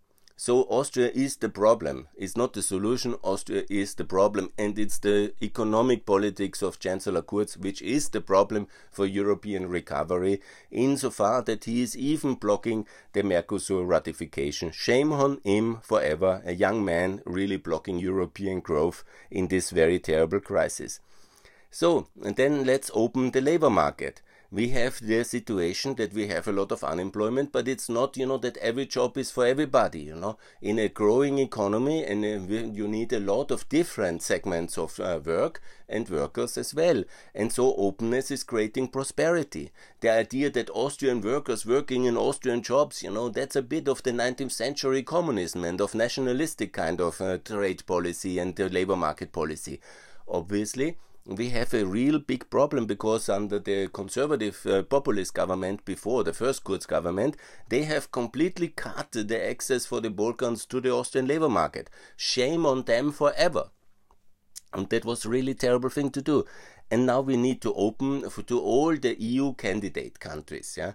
So 0.42 0.62
Austria 0.70 1.10
is 1.14 1.36
the 1.36 1.50
problem. 1.50 2.08
It's 2.16 2.34
not 2.34 2.54
the 2.54 2.62
solution. 2.62 3.14
Austria 3.22 3.64
is 3.68 3.94
the 3.96 4.06
problem. 4.06 4.52
And 4.56 4.78
it's 4.78 4.96
the 4.96 5.34
economic 5.42 6.06
politics 6.06 6.62
of 6.62 6.78
Chancellor 6.78 7.20
Kurz 7.20 7.58
which 7.58 7.82
is 7.82 8.08
the 8.08 8.22
problem 8.22 8.66
for 8.90 9.04
European 9.04 9.68
recovery 9.68 10.40
insofar 10.70 11.42
that 11.42 11.64
he 11.64 11.82
is 11.82 11.94
even 11.94 12.36
blocking 12.36 12.86
the 13.12 13.22
Mercosur 13.22 13.86
ratification. 13.86 14.70
Shame 14.70 15.12
on 15.12 15.42
him 15.44 15.80
forever. 15.82 16.40
A 16.46 16.54
young 16.54 16.82
man 16.82 17.20
really 17.26 17.58
blocking 17.58 17.98
European 17.98 18.60
growth 18.60 19.04
in 19.30 19.48
this 19.48 19.68
very 19.68 19.98
terrible 19.98 20.40
crisis. 20.40 21.00
So, 21.70 22.06
and 22.24 22.36
then 22.36 22.64
let's 22.64 22.90
open 22.94 23.32
the 23.32 23.42
labor 23.42 23.68
market 23.68 24.22
we 24.52 24.70
have 24.70 24.98
the 25.00 25.22
situation 25.22 25.94
that 25.94 26.12
we 26.12 26.26
have 26.26 26.48
a 26.48 26.52
lot 26.52 26.72
of 26.72 26.82
unemployment, 26.82 27.52
but 27.52 27.68
it's 27.68 27.88
not, 27.88 28.16
you 28.16 28.26
know, 28.26 28.38
that 28.38 28.56
every 28.56 28.84
job 28.84 29.16
is 29.16 29.30
for 29.30 29.46
everybody, 29.46 30.00
you 30.00 30.16
know. 30.16 30.38
In 30.60 30.78
a 30.80 30.88
growing 30.88 31.38
economy, 31.38 32.04
and 32.04 32.24
uh, 32.24 32.72
you 32.72 32.88
need 32.88 33.12
a 33.12 33.20
lot 33.20 33.52
of 33.52 33.68
different 33.68 34.22
segments 34.22 34.76
of 34.76 34.98
uh, 34.98 35.20
work 35.24 35.60
and 35.88 36.08
workers 36.08 36.58
as 36.58 36.74
well. 36.74 37.04
And 37.32 37.52
so 37.52 37.76
openness 37.76 38.32
is 38.32 38.42
creating 38.42 38.88
prosperity. 38.88 39.70
The 40.00 40.10
idea 40.10 40.50
that 40.50 40.70
Austrian 40.70 41.20
workers 41.20 41.64
working 41.64 42.06
in 42.06 42.16
Austrian 42.16 42.62
jobs, 42.62 43.04
you 43.04 43.10
know, 43.12 43.28
that's 43.28 43.54
a 43.54 43.62
bit 43.62 43.86
of 43.86 44.02
the 44.02 44.10
19th 44.10 44.52
century 44.52 45.04
communism 45.04 45.64
and 45.64 45.80
of 45.80 45.94
nationalistic 45.94 46.72
kind 46.72 47.00
of 47.00 47.20
uh, 47.20 47.38
trade 47.38 47.86
policy 47.86 48.40
and 48.40 48.60
uh, 48.60 48.64
labor 48.64 48.96
market 48.96 49.30
policy. 49.30 49.80
Obviously, 50.26 50.96
we 51.30 51.50
have 51.50 51.72
a 51.74 51.86
real 51.86 52.18
big 52.18 52.50
problem 52.50 52.86
because 52.86 53.28
under 53.28 53.60
the 53.60 53.88
conservative 53.88 54.66
uh, 54.66 54.82
populist 54.82 55.32
government 55.32 55.84
before 55.84 56.24
the 56.24 56.32
first 56.32 56.64
Kurz 56.64 56.86
government, 56.86 57.36
they 57.68 57.84
have 57.84 58.10
completely 58.10 58.68
cut 58.68 59.12
the 59.12 59.48
access 59.48 59.86
for 59.86 60.00
the 60.00 60.10
Balkans 60.10 60.66
to 60.66 60.80
the 60.80 60.92
Austrian 60.92 61.28
labor 61.28 61.48
market. 61.48 61.88
Shame 62.16 62.66
on 62.66 62.82
them 62.82 63.12
forever. 63.12 63.70
And 64.72 64.88
that 64.90 65.04
was 65.04 65.24
really 65.24 65.54
terrible 65.54 65.88
thing 65.88 66.10
to 66.10 66.22
do. 66.22 66.44
And 66.90 67.06
now 67.06 67.20
we 67.20 67.36
need 67.36 67.60
to 67.62 67.74
open 67.74 68.28
to 68.28 68.60
all 68.60 68.96
the 68.96 69.20
EU 69.20 69.54
candidate 69.54 70.18
countries. 70.18 70.74
Yeah, 70.76 70.92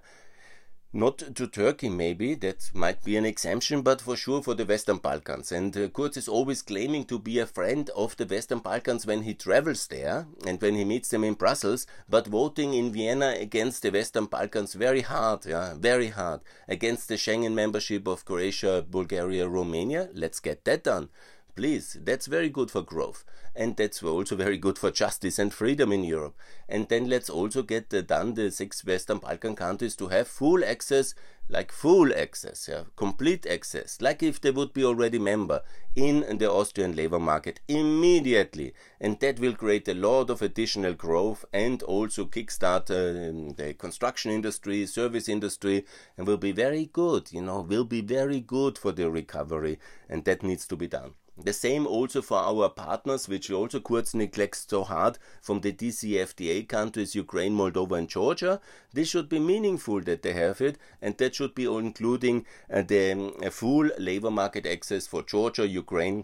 not 0.96 1.18
to 1.36 1.46
Turkey, 1.46 1.90
maybe, 1.90 2.36
that 2.36 2.72
might 2.74 3.04
be 3.04 3.18
an 3.18 3.26
exemption, 3.26 3.82
but 3.82 4.00
for 4.00 4.16
sure 4.16 4.42
for 4.42 4.54
the 4.54 4.64
Western 4.64 4.98
Balkans. 4.98 5.52
And 5.52 5.76
uh, 5.76 5.90
Kurz 5.90 6.16
is 6.16 6.30
always 6.30 6.62
claiming 6.62 7.04
to 7.06 7.20
be 7.20 7.38
a 7.40 7.46
friend 7.46 7.90
of 7.98 8.16
the 8.16 8.26
Western 8.26 8.60
Balkans 8.60 9.06
when 9.06 9.24
he 9.24 9.34
travels 9.34 9.88
there 9.88 10.26
and 10.48 10.62
when 10.62 10.76
he 10.76 10.86
meets 10.86 11.10
them 11.10 11.26
in 11.26 11.34
Brussels, 11.34 11.86
but 12.08 12.28
voting 12.28 12.74
in 12.74 12.94
Vienna 12.94 13.36
against 13.38 13.82
the 13.82 13.92
Western 13.92 14.28
Balkans 14.28 14.74
very 14.74 15.02
hard, 15.02 15.46
yeah, 15.46 15.74
very 15.74 16.08
hard. 16.08 16.40
Against 16.70 17.10
the 17.10 17.16
Schengen 17.16 17.54
membership 17.54 18.08
of 18.08 18.24
Croatia, 18.24 18.86
Bulgaria, 18.90 19.50
Romania, 19.50 20.10
let's 20.14 20.40
get 20.40 20.64
that 20.64 20.86
done. 20.86 21.10
Please, 21.56 21.98
that's 22.04 22.26
very 22.26 22.50
good 22.50 22.70
for 22.70 22.82
growth. 22.82 23.24
And 23.56 23.78
that's 23.78 24.04
also 24.04 24.36
very 24.36 24.58
good 24.58 24.78
for 24.78 24.92
justice 24.92 25.40
and 25.40 25.54
freedom 25.54 25.94
in 25.94 26.04
Europe. 26.04 26.36
And 26.68 26.90
then 26.90 27.08
let's 27.08 27.30
also 27.30 27.64
get 27.64 27.94
uh, 27.94 28.02
done 28.02 28.34
the 28.34 28.52
six 28.52 28.84
Western 28.84 29.20
Balkan 29.20 29.56
countries 29.56 29.96
to 29.96 30.10
have 30.10 30.28
full 30.28 30.66
access, 30.66 31.16
like 31.48 31.72
full 31.72 32.14
access, 32.14 32.68
yeah, 32.68 32.84
complete 32.98 33.46
access, 33.46 34.02
like 34.02 34.22
if 34.22 34.42
they 34.42 34.52
would 34.52 34.74
be 34.74 34.84
already 34.84 35.18
member 35.18 35.62
in 35.96 36.40
the 36.40 36.52
Austrian 36.52 36.94
labor 36.94 37.20
market 37.20 37.62
immediately. 37.70 38.74
And 39.00 39.18
that 39.22 39.40
will 39.40 39.54
create 39.54 39.88
a 39.88 39.94
lot 39.94 40.30
of 40.30 40.42
additional 40.42 40.94
growth 40.94 41.46
and 41.54 41.82
also 41.84 42.26
kickstart 42.26 42.92
uh, 42.92 43.56
the 43.56 43.74
construction 43.76 44.32
industry, 44.32 44.86
service 44.88 45.30
industry, 45.30 45.86
and 46.18 46.28
will 46.28 46.36
be 46.36 46.52
very 46.52 46.88
good, 46.88 47.32
you 47.32 47.42
know, 47.42 47.62
will 47.62 47.86
be 47.86 48.02
very 48.02 48.42
good 48.42 48.78
for 48.78 48.92
the 48.92 49.10
recovery. 49.10 49.80
And 50.10 50.26
that 50.26 50.44
needs 50.44 50.68
to 50.68 50.76
be 50.76 50.88
done. 50.88 51.14
The 51.38 51.52
same 51.52 51.86
also 51.86 52.22
for 52.22 52.38
our 52.38 52.70
partners, 52.70 53.28
which 53.28 53.52
also 53.52 53.82
Kurz 53.82 54.14
neglects 54.14 54.66
so 54.70 54.86
hard 54.86 55.20
from 55.42 55.60
the 55.60 55.74
DCFTA 55.74 56.68
countries 56.70 57.14
Ukraine, 57.14 57.54
Moldova, 57.54 57.98
and 57.98 58.08
Georgia. 58.08 58.62
This 58.94 59.10
should 59.10 59.28
be 59.28 59.40
meaningful 59.40 60.00
that 60.02 60.22
they 60.22 60.32
have 60.32 60.62
it, 60.62 60.78
and 61.02 61.18
that 61.18 61.36
should 61.36 61.54
be 61.54 61.66
including 61.66 62.46
uh, 62.72 62.84
the 62.84 63.12
um, 63.12 63.52
full 63.52 63.90
labor 63.98 64.32
market 64.32 64.66
access 64.66 65.08
for 65.08 65.24
Georgia, 65.24 65.68
Ukraine, 65.68 66.24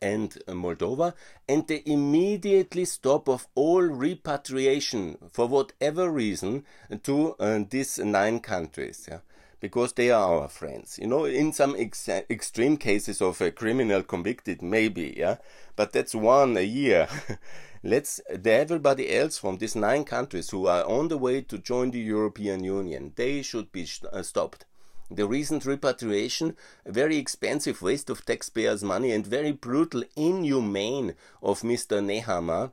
and 0.00 0.36
uh, 0.48 0.52
Moldova, 0.52 1.14
and 1.48 1.68
the 1.68 1.88
immediately 1.88 2.84
stop 2.84 3.28
of 3.28 3.46
all 3.54 3.82
repatriation 3.82 5.18
for 5.32 5.46
whatever 5.46 6.10
reason 6.10 6.64
to 7.04 7.36
uh, 7.38 7.60
these 7.70 8.00
nine 8.00 8.40
countries. 8.40 9.06
Yeah 9.08 9.18
because 9.62 9.92
they 9.92 10.10
are 10.10 10.40
our 10.40 10.48
friends. 10.48 10.98
You 11.00 11.06
know, 11.06 11.24
in 11.24 11.52
some 11.52 11.76
ex- 11.78 12.08
extreme 12.08 12.76
cases 12.76 13.22
of 13.22 13.40
a 13.40 13.52
criminal 13.52 14.02
convicted, 14.02 14.60
maybe, 14.60 15.14
yeah, 15.16 15.36
but 15.76 15.92
that's 15.92 16.14
one 16.14 16.56
a 16.56 16.62
year. 16.62 17.08
Let's 17.84 18.20
the 18.28 18.52
everybody 18.52 19.14
else 19.14 19.38
from 19.38 19.58
these 19.58 19.76
nine 19.76 20.04
countries 20.04 20.50
who 20.50 20.66
are 20.66 20.84
on 20.84 21.08
the 21.08 21.16
way 21.16 21.42
to 21.42 21.58
join 21.58 21.92
the 21.92 22.00
European 22.00 22.64
Union, 22.64 23.12
they 23.16 23.42
should 23.42 23.72
be 23.72 23.88
uh, 24.12 24.22
stopped. 24.22 24.66
The 25.10 25.26
recent 25.26 25.64
repatriation, 25.64 26.56
a 26.84 26.92
very 26.92 27.16
expensive 27.16 27.82
waste 27.82 28.10
of 28.10 28.24
taxpayers' 28.24 28.82
money 28.82 29.12
and 29.12 29.26
very 29.26 29.52
brutal, 29.52 30.02
inhumane 30.16 31.14
of 31.42 31.62
Mr. 31.62 32.00
Nehammer, 32.02 32.72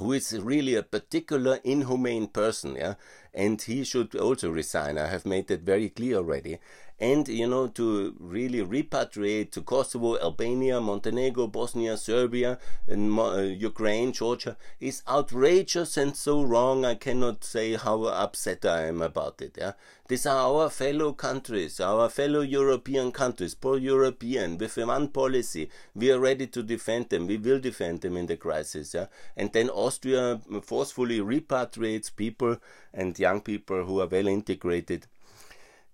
who 0.00 0.14
is 0.14 0.32
really 0.40 0.74
a 0.74 0.82
particular 0.82 1.60
inhumane 1.62 2.26
person, 2.26 2.74
yeah, 2.74 2.94
and 3.34 3.60
he 3.60 3.84
should 3.84 4.16
also 4.16 4.50
resign. 4.50 4.96
I 4.96 5.08
have 5.08 5.26
made 5.26 5.46
that 5.48 5.60
very 5.60 5.90
clear 5.90 6.16
already 6.16 6.58
and 7.00 7.26
you 7.28 7.46
know 7.46 7.66
to 7.66 8.14
really 8.20 8.60
repatriate 8.60 9.50
to 9.52 9.62
Kosovo, 9.62 10.18
Albania, 10.18 10.80
Montenegro, 10.80 11.46
Bosnia, 11.46 11.96
Serbia, 11.96 12.58
and 12.86 13.18
uh, 13.18 13.38
Ukraine, 13.38 14.12
Georgia 14.12 14.56
is 14.80 15.02
outrageous 15.08 15.96
and 15.96 16.14
so 16.14 16.42
wrong. 16.42 16.84
I 16.84 16.94
cannot 16.94 17.42
say 17.42 17.74
how 17.74 18.04
upset 18.04 18.66
I 18.66 18.86
am 18.86 19.00
about 19.00 19.40
it. 19.40 19.56
Yeah, 19.58 19.72
these 20.08 20.26
are 20.26 20.36
our 20.36 20.68
fellow 20.68 21.12
countries, 21.14 21.80
our 21.80 22.10
fellow 22.10 22.42
European 22.42 23.12
countries, 23.12 23.54
pro-European 23.54 24.58
with 24.58 24.76
one 24.76 25.08
policy. 25.08 25.70
We 25.94 26.12
are 26.12 26.20
ready 26.20 26.46
to 26.48 26.62
defend 26.62 27.08
them. 27.08 27.26
We 27.26 27.38
will 27.38 27.60
defend 27.60 28.02
them 28.02 28.16
in 28.18 28.26
the 28.26 28.36
crisis. 28.36 28.92
Yeah, 28.92 29.06
and 29.36 29.50
then 29.52 29.70
Austria 29.70 30.40
forcefully 30.62 31.20
repatriates 31.20 32.14
people 32.14 32.58
and 32.92 33.18
young 33.18 33.40
people 33.40 33.84
who 33.84 34.00
are 34.00 34.06
well 34.06 34.28
integrated 34.28 35.06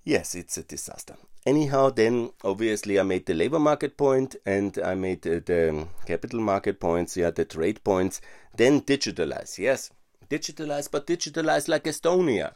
Yes, 0.06 0.36
it's 0.36 0.56
a 0.56 0.62
disaster. 0.62 1.16
Anyhow, 1.44 1.90
then 1.90 2.30
obviously 2.44 3.00
I 3.00 3.02
made 3.02 3.26
the 3.26 3.34
labor 3.34 3.58
market 3.58 3.96
point 3.96 4.36
and 4.46 4.78
I 4.78 4.94
made 4.94 5.26
uh, 5.26 5.40
the 5.44 5.88
capital 6.06 6.38
market 6.38 6.78
points, 6.78 7.16
yeah, 7.16 7.32
the 7.32 7.44
trade 7.44 7.82
points. 7.82 8.20
Then 8.56 8.82
digitalize, 8.82 9.58
yes, 9.58 9.90
digitalize, 10.30 10.88
but 10.88 11.08
digitalize 11.08 11.66
like 11.66 11.84
Estonia. 11.84 12.54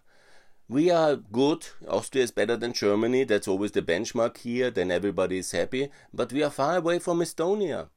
We 0.69 0.91
are 0.91 1.17
good. 1.17 1.67
Austria 1.89 2.23
is 2.23 2.31
better 2.31 2.57
than 2.57 2.73
Germany. 2.73 3.25
That's 3.25 3.49
always 3.49 3.73
the 3.73 3.83
benchmark 3.83 4.37
here. 4.37 4.71
Then 4.71 4.93
everybody 4.93 5.39
is 5.39 5.51
happy. 5.51 5.91
But 6.15 6.33
we 6.33 6.45
are 6.45 6.51
far 6.51 6.77
away 6.77 7.01
from 7.01 7.19
Estonia. 7.19 7.89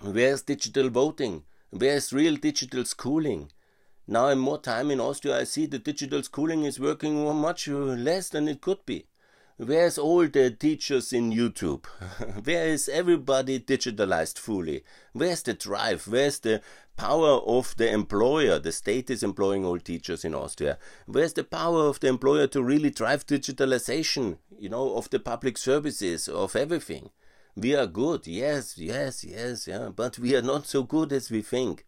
Where's 0.00 0.42
digital 0.42 0.88
voting? 0.88 1.42
Where's 1.70 2.12
real 2.12 2.36
digital 2.36 2.84
schooling? 2.84 3.50
Now, 4.06 4.28
in 4.28 4.38
more 4.38 4.58
time 4.58 4.90
in 4.90 5.00
Austria, 5.00 5.38
I 5.38 5.44
see 5.44 5.66
the 5.66 5.78
digital 5.78 6.22
schooling 6.22 6.64
is 6.64 6.80
working 6.80 7.24
much 7.36 7.68
less 7.68 8.28
than 8.28 8.48
it 8.48 8.60
could 8.60 8.84
be. 8.84 9.06
Where's 9.58 9.96
all 9.96 10.26
the 10.26 10.50
teachers 10.50 11.12
in 11.12 11.30
YouTube? 11.30 11.86
Where 12.44 12.66
is 12.66 12.88
everybody 12.88 13.60
digitalized 13.60 14.38
fully? 14.38 14.82
Where's 15.12 15.42
the 15.42 15.54
drive? 15.54 16.08
Where's 16.08 16.40
the 16.40 16.62
power 16.96 17.40
of 17.46 17.76
the 17.76 17.92
employer? 17.92 18.58
The 18.58 18.72
state 18.72 19.08
is 19.08 19.22
employing 19.22 19.64
all 19.64 19.78
teachers 19.78 20.24
in 20.24 20.34
Austria. 20.34 20.78
Where's 21.06 21.34
the 21.34 21.44
power 21.44 21.86
of 21.86 22.00
the 22.00 22.08
employer 22.08 22.48
to 22.48 22.62
really 22.62 22.90
drive 22.90 23.26
digitalization, 23.26 24.38
you 24.58 24.68
know, 24.68 24.96
of 24.96 25.10
the 25.10 25.20
public 25.20 25.56
services, 25.56 26.26
of 26.26 26.56
everything? 26.56 27.10
We 27.54 27.76
are 27.76 27.86
good, 27.86 28.26
yes, 28.26 28.78
yes, 28.78 29.22
yes, 29.22 29.68
yeah, 29.68 29.90
but 29.94 30.18
we 30.18 30.34
are 30.34 30.42
not 30.42 30.66
so 30.66 30.82
good 30.82 31.12
as 31.12 31.30
we 31.30 31.42
think. 31.42 31.84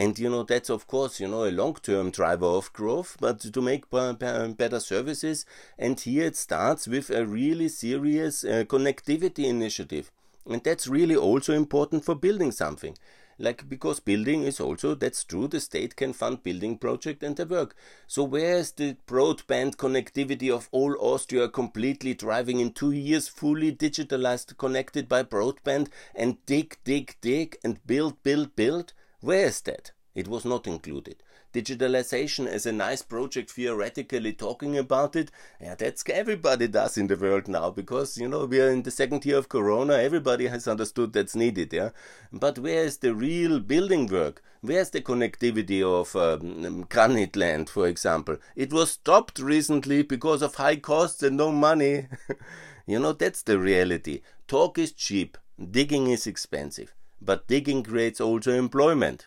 And 0.00 0.18
you 0.18 0.30
know 0.30 0.44
that's 0.44 0.70
of 0.70 0.86
course 0.86 1.20
you 1.20 1.28
know 1.28 1.44
a 1.44 1.50
long-term 1.50 2.10
driver 2.12 2.46
of 2.46 2.72
growth, 2.72 3.18
but 3.20 3.40
to 3.40 3.60
make 3.60 3.90
better 3.90 4.80
services. 4.80 5.44
And 5.78 6.00
here 6.00 6.24
it 6.24 6.36
starts 6.36 6.88
with 6.88 7.10
a 7.10 7.26
really 7.26 7.68
serious 7.68 8.42
uh, 8.42 8.64
connectivity 8.66 9.44
initiative, 9.44 10.10
and 10.46 10.64
that's 10.64 10.86
really 10.88 11.16
also 11.16 11.52
important 11.52 12.06
for 12.06 12.14
building 12.14 12.50
something. 12.50 12.96
Like 13.38 13.68
because 13.68 14.00
building 14.00 14.44
is 14.44 14.58
also 14.58 14.94
that's 14.94 15.22
true. 15.22 15.48
The 15.48 15.60
state 15.60 15.96
can 15.96 16.14
fund 16.14 16.42
building 16.42 16.78
project 16.78 17.22
and 17.22 17.36
the 17.36 17.44
work. 17.44 17.76
So 18.06 18.24
where's 18.24 18.72
the 18.72 18.96
broadband 19.06 19.76
connectivity 19.76 20.50
of 20.50 20.70
all 20.72 20.96
Austria 20.98 21.50
completely 21.50 22.14
driving 22.14 22.60
in 22.60 22.72
two 22.72 22.92
years, 22.92 23.28
fully 23.28 23.70
digitalized, 23.70 24.56
connected 24.56 25.10
by 25.10 25.24
broadband, 25.24 25.88
and 26.14 26.38
dig, 26.46 26.78
dig, 26.84 27.16
dig, 27.20 27.58
and 27.62 27.86
build, 27.86 28.22
build, 28.22 28.56
build? 28.56 28.94
Where 29.20 29.46
is 29.46 29.60
that? 29.62 29.92
It 30.14 30.26
was 30.26 30.44
not 30.44 30.66
included. 30.66 31.22
Digitalization 31.52 32.46
as 32.46 32.64
a 32.66 32.72
nice 32.72 33.02
project 33.02 33.50
theoretically 33.50 34.32
talking 34.32 34.76
about 34.78 35.14
it, 35.14 35.30
yeah, 35.60 35.74
that's 35.74 36.02
everybody 36.08 36.68
does 36.68 36.96
in 36.96 37.06
the 37.06 37.16
world 37.16 37.46
now 37.46 37.70
because 37.70 38.16
you 38.16 38.26
know 38.28 38.46
we 38.46 38.60
are 38.60 38.70
in 38.70 38.82
the 38.82 38.90
second 38.90 39.24
year 39.24 39.36
of 39.36 39.48
Corona. 39.48 39.94
Everybody 39.94 40.46
has 40.46 40.66
understood 40.66 41.12
that's 41.12 41.36
needed, 41.36 41.72
yeah. 41.72 41.90
But 42.32 42.58
where 42.58 42.84
is 42.84 42.98
the 42.98 43.14
real 43.14 43.60
building 43.60 44.06
work? 44.06 44.42
Where's 44.62 44.90
the 44.90 45.00
connectivity 45.00 45.82
of 45.82 46.16
um, 46.16 46.86
granite 46.88 47.36
land, 47.36 47.68
for 47.70 47.86
example? 47.86 48.38
It 48.56 48.72
was 48.72 48.92
stopped 48.92 49.38
recently 49.38 50.02
because 50.02 50.42
of 50.42 50.56
high 50.56 50.76
costs 50.76 51.22
and 51.22 51.36
no 51.36 51.52
money. 51.52 52.08
you 52.86 52.98
know 52.98 53.12
that's 53.12 53.42
the 53.42 53.58
reality. 53.58 54.22
Talk 54.48 54.78
is 54.78 54.92
cheap, 54.92 55.36
digging 55.70 56.08
is 56.08 56.26
expensive. 56.26 56.94
But 57.20 57.46
digging 57.46 57.82
creates 57.82 58.20
also 58.20 58.52
employment. 58.52 59.26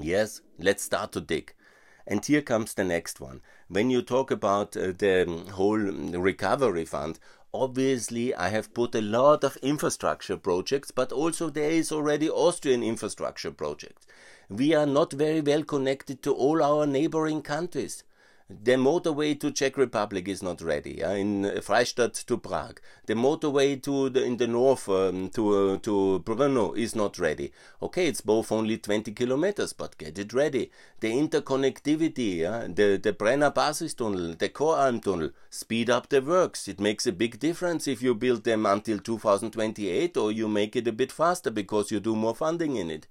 Yes, 0.00 0.40
let's 0.58 0.82
start 0.82 1.12
to 1.12 1.20
dig. 1.20 1.54
And 2.06 2.24
here 2.24 2.40
comes 2.40 2.72
the 2.72 2.84
next 2.84 3.20
one. 3.20 3.42
When 3.68 3.90
you 3.90 4.00
talk 4.00 4.30
about 4.30 4.76
uh, 4.76 4.92
the 4.96 5.44
whole 5.52 5.76
recovery 5.76 6.86
fund, 6.86 7.18
obviously 7.52 8.34
I 8.34 8.48
have 8.48 8.72
put 8.72 8.94
a 8.94 9.02
lot 9.02 9.44
of 9.44 9.56
infrastructure 9.58 10.38
projects, 10.38 10.90
but 10.90 11.12
also 11.12 11.50
there 11.50 11.70
is 11.70 11.92
already 11.92 12.30
Austrian 12.30 12.82
infrastructure 12.82 13.50
projects. 13.50 14.06
We 14.48 14.74
are 14.74 14.86
not 14.86 15.12
very 15.12 15.42
well 15.42 15.62
connected 15.64 16.22
to 16.22 16.32
all 16.32 16.62
our 16.62 16.86
neighboring 16.86 17.42
countries. 17.42 18.04
The 18.50 18.76
motorway 18.76 19.38
to 19.40 19.50
Czech 19.50 19.76
Republic 19.76 20.26
is 20.26 20.42
not 20.42 20.62
ready. 20.62 20.96
Yeah? 21.00 21.12
In 21.12 21.42
Freistadt 21.60 22.24
to 22.24 22.38
Prague, 22.38 22.80
the 23.04 23.12
motorway 23.12 23.82
to 23.82 24.08
the, 24.08 24.24
in 24.24 24.38
the 24.38 24.46
north 24.46 24.88
um, 24.88 25.28
to 25.34 25.74
uh, 25.74 25.76
to 25.80 26.22
Brno 26.24 26.74
is 26.74 26.96
not 26.96 27.18
ready. 27.18 27.52
Okay, 27.82 28.06
it's 28.06 28.22
both 28.22 28.50
only 28.50 28.78
20 28.78 29.12
kilometers, 29.12 29.74
but 29.74 29.98
get 29.98 30.18
it 30.18 30.32
ready. 30.32 30.70
The 31.00 31.10
interconnectivity, 31.10 32.36
yeah? 32.38 32.66
the 32.68 32.96
the 32.96 33.12
Brenner 33.12 33.50
Basistunnel, 33.50 34.38
the 34.38 34.48
Koralm 34.48 35.02
Tunnel, 35.02 35.32
speed 35.50 35.90
up 35.90 36.08
the 36.08 36.22
works. 36.22 36.68
It 36.68 36.80
makes 36.80 37.06
a 37.06 37.12
big 37.12 37.38
difference 37.38 37.86
if 37.86 38.00
you 38.00 38.14
build 38.14 38.44
them 38.44 38.64
until 38.64 38.98
2028 38.98 40.16
or 40.16 40.32
you 40.32 40.48
make 40.48 40.74
it 40.74 40.88
a 40.88 40.92
bit 40.92 41.12
faster 41.12 41.50
because 41.50 41.90
you 41.90 42.00
do 42.00 42.16
more 42.16 42.34
funding 42.34 42.76
in 42.76 42.90
it. 42.90 43.08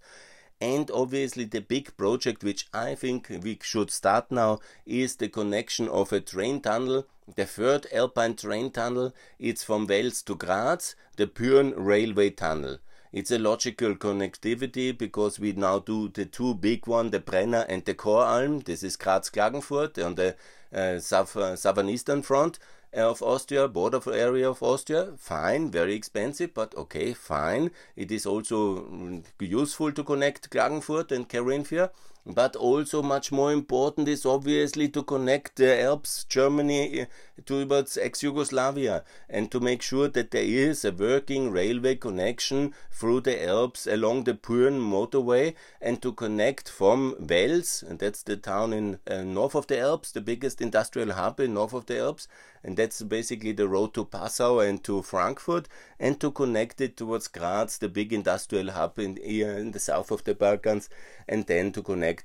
And 0.59 0.89
obviously, 0.89 1.45
the 1.45 1.61
big 1.61 1.95
project 1.97 2.43
which 2.43 2.67
I 2.73 2.95
think 2.95 3.29
we 3.43 3.59
should 3.61 3.91
start 3.91 4.31
now 4.31 4.59
is 4.87 5.15
the 5.15 5.29
connection 5.29 5.87
of 5.87 6.11
a 6.11 6.19
train 6.19 6.61
tunnel, 6.61 7.05
the 7.35 7.45
third 7.45 7.85
Alpine 7.93 8.35
train 8.35 8.71
tunnel. 8.71 9.13
It's 9.37 9.63
from 9.63 9.85
Wels 9.85 10.23
to 10.23 10.35
Graz, 10.35 10.95
the 11.15 11.27
Pyhrn 11.27 11.73
railway 11.75 12.31
tunnel. 12.31 12.79
It's 13.13 13.31
a 13.31 13.37
logical 13.37 13.95
connectivity 13.95 14.97
because 14.97 15.39
we 15.39 15.53
now 15.53 15.79
do 15.79 16.09
the 16.09 16.25
two 16.25 16.55
big 16.55 16.87
one, 16.87 17.11
the 17.11 17.19
Brenner 17.19 17.65
and 17.69 17.85
the 17.85 17.93
Koralm. 17.93 18.63
This 18.63 18.81
is 18.81 18.95
Graz 18.95 19.29
Klagenfurt 19.29 20.03
on 20.03 20.15
the 20.15 20.35
uh, 20.73 20.99
southern 20.99 21.89
eastern 21.89 22.23
front 22.23 22.57
of 22.93 23.21
Austria, 23.21 23.67
border 23.67 24.01
area 24.13 24.49
of 24.49 24.63
Austria, 24.63 25.13
fine, 25.17 25.69
very 25.69 25.93
expensive, 25.93 26.53
but 26.53 26.75
okay, 26.75 27.13
fine. 27.13 27.71
It 27.95 28.11
is 28.11 28.25
also 28.25 28.81
mm, 28.81 29.23
useful 29.39 29.91
to 29.91 30.03
connect 30.03 30.49
Klagenfurt 30.49 31.11
and 31.11 31.27
Carinthia. 31.27 31.89
But 32.29 32.57
also 32.57 33.01
much 33.01 33.31
more 33.31 33.53
important 33.53 34.09
is 34.09 34.25
obviously 34.25 34.89
to 34.89 35.01
connect 35.01 35.55
the 35.55 35.81
Alps, 35.81 36.25
Germany, 36.25 36.99
eh, 36.99 37.05
towards 37.45 37.97
ex-Yugoslavia 37.97 39.03
and 39.29 39.51
to 39.51 39.59
make 39.59 39.81
sure 39.81 40.07
that 40.07 40.31
there 40.31 40.43
is 40.43 40.83
a 40.83 40.91
working 40.91 41.51
railway 41.51 41.95
connection 41.95 42.73
through 42.91 43.21
the 43.21 43.47
Alps 43.47 43.85
along 43.85 44.23
the 44.23 44.33
Pyhrn 44.33 44.79
motorway 44.79 45.53
and 45.79 46.01
to 46.01 46.11
connect 46.13 46.67
from 46.67 47.15
Wels, 47.19 47.83
and 47.87 47.99
that's 47.99 48.23
the 48.23 48.35
town 48.35 48.73
in 48.73 48.99
uh, 49.09 49.21
north 49.21 49.55
of 49.55 49.67
the 49.67 49.79
Alps, 49.79 50.11
the 50.11 50.21
biggest 50.21 50.61
industrial 50.61 51.13
hub 51.13 51.39
in 51.39 51.53
north 51.53 51.73
of 51.73 51.85
the 51.85 51.99
Alps, 51.99 52.27
and 52.63 52.75
that's 52.75 53.01
basically 53.03 53.51
the 53.51 53.67
road 53.67 53.93
to 53.93 54.03
Passau 54.03 54.59
and 54.59 54.83
to 54.83 55.01
Frankfurt, 55.03 55.67
and 55.99 56.19
to 56.19 56.31
connect 56.31 56.81
it 56.81 56.97
towards 56.97 57.27
Graz, 57.27 57.77
the 57.77 57.87
big 57.87 58.11
industrial 58.11 58.71
hub 58.71 58.97
in, 58.97 59.17
in 59.17 59.71
the 59.71 59.79
south 59.79 60.09
of 60.09 60.23
the 60.23 60.33
Balkans, 60.33 60.89
and 61.29 61.45
then 61.45 61.71
to 61.73 61.83
connect 61.83 62.16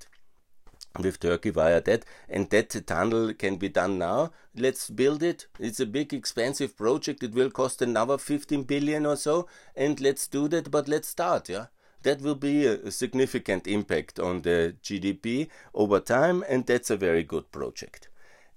with 0.99 1.21
Turkey 1.21 1.51
via 1.51 1.81
that, 1.81 2.05
and 2.29 2.51
that 2.51 2.87
tunnel 2.87 3.33
can 3.35 3.57
be 3.57 3.69
done 3.69 3.99
now. 3.99 4.33
Let's 4.55 4.91
build 4.91 5.23
it. 5.23 5.47
It's 5.59 5.81
a 5.81 5.87
big, 5.87 6.13
expensive 6.13 6.77
project. 6.77 7.23
It 7.23 7.33
will 7.33 7.51
cost 7.51 7.83
another 7.83 8.19
15 8.19 8.65
billion 8.65 9.07
or 9.07 9.17
so, 9.17 9.47
and 9.75 10.01
let's 10.01 10.27
do 10.27 10.49
that. 10.49 10.71
But 10.71 10.89
let's 10.89 11.09
start, 11.09 11.49
yeah. 11.49 11.67
That 12.03 12.21
will 12.21 12.35
be 12.35 12.67
a 12.67 12.91
significant 12.91 13.67
impact 13.67 14.19
on 14.19 14.43
the 14.43 14.75
GDP 14.83 15.49
over 15.73 16.01
time, 16.01 16.45
and 16.49 16.67
that's 16.67 16.91
a 16.91 16.97
very 16.97 17.23
good 17.23 17.53
project. 17.53 18.09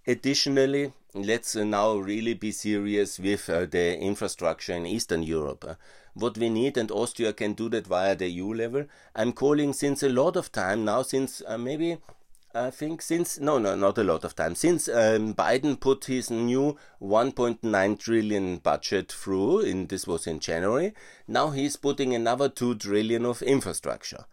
Additionally, 0.08 0.93
let's 1.13 1.56
now 1.56 1.95
really 1.95 2.34
be 2.34 2.52
serious 2.52 3.19
with 3.19 3.50
uh, 3.50 3.65
the 3.65 3.98
infrastructure 3.98 4.74
in 4.74 4.86
Eastern 4.86 5.24
Europe. 5.24 5.65
Uh, 5.67 5.76
what 6.15 6.38
we 6.38 6.50
need, 6.50 6.78
and 6.78 6.91
Austria 6.91 7.34
can 7.34 7.54
do 7.54 7.69
that 7.69 7.88
via 7.88 8.15
the 8.15 8.30
EU 8.30 8.54
level. 8.54 8.86
I'm 9.15 9.34
calling 9.34 9.74
since 9.74 10.02
a 10.02 10.10
lot 10.10 10.36
of 10.36 10.52
time 10.52 10.86
now, 10.86 11.02
since 11.02 11.41
uh, 11.45 11.58
maybe 11.58 11.98
I 12.56 12.72
think 12.72 13.02
since 13.02 13.38
no, 13.38 13.58
no, 13.60 13.76
not 13.76 13.98
a 13.98 14.04
lot 14.04 14.24
of 14.24 14.34
time. 14.34 14.56
Since 14.56 14.88
um, 14.88 15.34
Biden 15.34 15.78
put 15.78 16.06
his 16.06 16.32
new 16.32 16.78
1.9 17.02 18.00
trillion 18.00 18.58
budget 18.60 19.12
through, 19.12 19.60
in 19.60 19.88
this 19.88 20.08
was 20.08 20.26
in 20.26 20.39
January. 20.39 20.94
Now 21.28 21.50
he's 21.50 21.76
putting 21.76 22.15
another 22.15 22.48
2 22.48 22.76
trillion 22.76 23.26
of 23.26 23.41
infrastructure. 23.41 24.24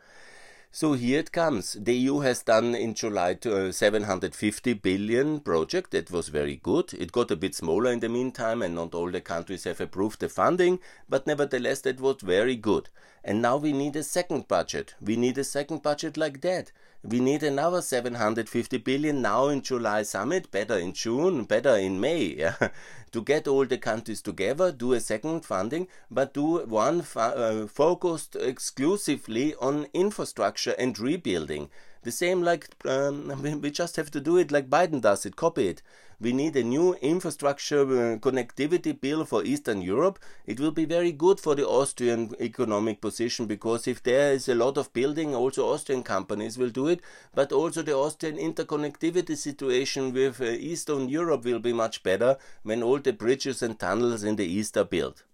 So 0.70 0.92
here 0.92 1.18
it 1.18 1.32
comes. 1.32 1.72
The 1.72 1.94
EU 1.94 2.20
has 2.20 2.44
done 2.44 2.76
in 2.76 2.94
July 2.94 3.34
to, 3.34 3.68
uh, 3.68 3.72
750 3.72 4.74
billion 4.74 5.40
project. 5.40 5.90
That 5.90 6.12
was 6.12 6.28
very 6.28 6.60
good. 6.62 6.94
It 6.94 7.10
got 7.10 7.32
a 7.32 7.36
bit 7.36 7.56
smaller 7.56 7.90
in 7.90 7.98
the 7.98 8.08
meantime, 8.08 8.62
and 8.62 8.76
not 8.76 8.94
all 8.94 9.10
the 9.10 9.20
countries 9.20 9.64
have 9.64 9.80
approved 9.80 10.20
the 10.20 10.28
funding. 10.28 10.78
But 11.08 11.26
nevertheless, 11.26 11.80
that 11.80 12.00
was 12.00 12.22
very 12.22 12.54
good. 12.54 12.88
And 13.24 13.40
now 13.40 13.56
we 13.56 13.72
need 13.72 13.94
a 13.96 14.02
second 14.02 14.48
budget. 14.48 14.94
We 15.00 15.16
need 15.16 15.38
a 15.38 15.44
second 15.44 15.82
budget 15.82 16.16
like 16.16 16.40
that. 16.40 16.72
We 17.04 17.18
need 17.18 17.42
another 17.42 17.82
750 17.82 18.78
billion 18.78 19.22
now 19.22 19.48
in 19.48 19.62
July 19.62 20.02
summit, 20.02 20.50
better 20.50 20.78
in 20.78 20.92
June, 20.92 21.44
better 21.44 21.76
in 21.76 22.00
May, 22.00 22.22
yeah? 22.38 22.68
to 23.12 23.22
get 23.22 23.48
all 23.48 23.66
the 23.66 23.78
countries 23.78 24.22
together, 24.22 24.72
do 24.72 24.92
a 24.92 25.00
second 25.00 25.44
funding, 25.44 25.88
but 26.10 26.32
do 26.32 26.64
one 26.64 27.04
uh, 27.16 27.66
focused 27.66 28.36
exclusively 28.36 29.54
on 29.56 29.86
infrastructure 29.92 30.74
and 30.78 30.98
rebuilding. 30.98 31.70
The 32.02 32.12
same 32.12 32.42
like 32.42 32.68
um, 32.84 33.60
we 33.62 33.70
just 33.70 33.96
have 33.96 34.10
to 34.10 34.20
do 34.20 34.36
it 34.36 34.50
like 34.50 34.68
Biden 34.68 35.00
does 35.00 35.24
it, 35.24 35.36
copy 35.36 35.68
it. 35.68 35.82
We 36.20 36.32
need 36.32 36.54
a 36.54 36.62
new 36.62 36.94
infrastructure 36.94 37.82
uh, 37.82 38.16
connectivity 38.18 39.00
bill 39.00 39.24
for 39.24 39.42
Eastern 39.44 39.82
Europe. 39.82 40.20
It 40.46 40.60
will 40.60 40.70
be 40.70 40.84
very 40.84 41.10
good 41.10 41.40
for 41.40 41.56
the 41.56 41.66
Austrian 41.66 42.32
economic 42.40 43.00
position 43.00 43.46
because 43.46 43.88
if 43.88 44.04
there 44.04 44.32
is 44.32 44.48
a 44.48 44.54
lot 44.54 44.78
of 44.78 44.92
building, 44.92 45.34
also 45.34 45.72
Austrian 45.72 46.04
companies 46.04 46.58
will 46.58 46.70
do 46.70 46.86
it, 46.86 47.00
but 47.34 47.50
also 47.50 47.82
the 47.82 47.96
Austrian 47.96 48.36
interconnectivity 48.36 49.36
situation 49.36 50.12
with 50.12 50.40
uh, 50.40 50.44
Eastern 50.44 51.08
Europe 51.08 51.44
will 51.44 51.58
be 51.58 51.72
much 51.72 52.04
better 52.04 52.36
when 52.62 52.84
all 52.84 52.98
the 52.98 53.12
bridges 53.12 53.60
and 53.60 53.80
tunnels 53.80 54.22
in 54.22 54.36
the 54.36 54.46
east 54.46 54.76
are 54.76 54.84
built. 54.84 55.24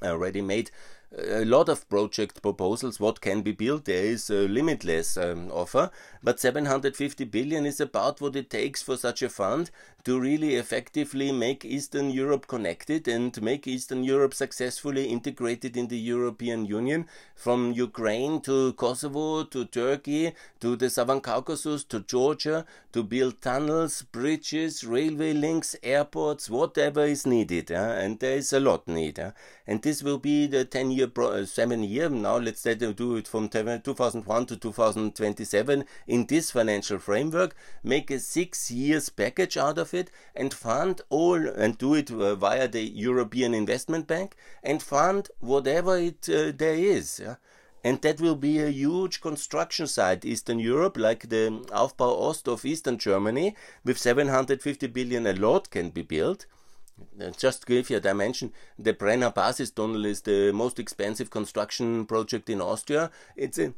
Already 0.00 0.42
made 0.42 0.70
a 1.16 1.44
lot 1.44 1.70
of 1.70 1.88
project 1.88 2.42
proposals 2.42 3.00
what 3.00 3.20
can 3.22 3.40
be 3.40 3.52
built 3.52 3.86
there 3.86 4.04
is 4.04 4.28
a 4.28 4.46
limitless 4.46 5.16
um, 5.16 5.50
offer. 5.50 5.90
But 6.22 6.38
750 6.38 7.24
billion 7.24 7.64
is 7.64 7.80
about 7.80 8.20
what 8.20 8.36
it 8.36 8.50
takes 8.50 8.82
for 8.82 8.96
such 8.96 9.22
a 9.22 9.30
fund 9.30 9.70
to 10.04 10.18
really 10.18 10.54
effectively 10.54 11.32
make 11.32 11.64
eastern 11.64 12.08
europe 12.08 12.46
connected 12.46 13.08
and 13.08 13.42
make 13.42 13.66
eastern 13.66 14.04
europe 14.04 14.32
successfully 14.32 15.04
integrated 15.06 15.76
in 15.76 15.88
the 15.88 15.98
european 15.98 16.64
union 16.64 17.04
from 17.34 17.72
ukraine 17.72 18.40
to 18.40 18.72
kosovo 18.74 19.44
to 19.44 19.64
turkey 19.64 20.32
to 20.60 20.76
the 20.76 20.88
southern 20.88 21.20
caucasus 21.20 21.84
to 21.84 22.00
georgia 22.00 22.64
to 22.92 23.02
build 23.02 23.42
tunnels 23.42 24.02
bridges 24.02 24.84
railway 24.84 25.32
links 25.32 25.74
airports 25.82 26.48
whatever 26.48 27.04
is 27.04 27.26
needed 27.26 27.70
and 27.70 28.20
there 28.20 28.36
is 28.36 28.52
a 28.52 28.60
lot 28.60 28.86
needed 28.86 29.32
and 29.66 29.82
this 29.82 30.02
will 30.02 30.18
be 30.18 30.46
the 30.46 30.64
10 30.64 30.90
year 30.98 31.10
uh, 31.16 31.44
seven 31.44 31.82
year 31.82 32.08
now 32.08 32.36
let's 32.36 32.60
say 32.60 32.74
they 32.74 32.92
do 32.92 33.16
it 33.16 33.28
from 33.28 33.48
2001 33.48 34.46
to 34.46 34.56
2027 34.56 35.84
in 36.06 36.26
this 36.26 36.50
financial 36.50 36.98
framework 36.98 37.54
make 37.82 38.10
a 38.10 38.18
six 38.18 38.70
years 38.70 39.08
package 39.08 39.56
out 39.56 39.78
of 39.78 39.94
it 39.94 40.10
and 40.34 40.52
fund 40.52 41.00
all 41.08 41.48
and 41.48 41.78
do 41.78 41.94
it 41.94 42.10
uh, 42.10 42.34
via 42.34 42.68
the 42.68 42.82
european 42.82 43.54
investment 43.54 44.06
bank 44.06 44.36
and 44.62 44.82
fund 44.82 45.28
whatever 45.40 45.96
it 45.96 46.28
uh, 46.28 46.52
there 46.56 46.74
is 46.74 47.20
yeah? 47.22 47.36
and 47.84 48.02
that 48.02 48.20
will 48.20 48.34
be 48.34 48.58
a 48.58 48.68
huge 48.68 49.20
construction 49.20 49.86
site 49.86 50.24
eastern 50.24 50.58
europe 50.58 50.96
like 50.96 51.28
the 51.28 51.44
aufbau 51.82 52.12
ost 52.28 52.48
of 52.48 52.64
eastern 52.64 52.98
germany 52.98 53.54
with 53.84 53.98
750 53.98 54.86
billion 54.88 55.26
a 55.26 55.32
lot 55.32 55.70
can 55.70 55.90
be 55.90 56.02
built 56.02 56.46
just 57.36 57.62
to 57.62 57.66
give 57.66 57.90
you 57.90 57.96
a 57.96 58.00
dimension, 58.00 58.52
the 58.78 58.92
Brenner 58.92 59.30
Basis 59.30 59.70
Tunnel 59.70 60.04
is 60.04 60.22
the 60.22 60.52
most 60.52 60.78
expensive 60.78 61.30
construction 61.30 62.06
project 62.06 62.48
in 62.48 62.60
Austria. 62.60 63.10
It's 63.36 63.58
a 63.58 63.74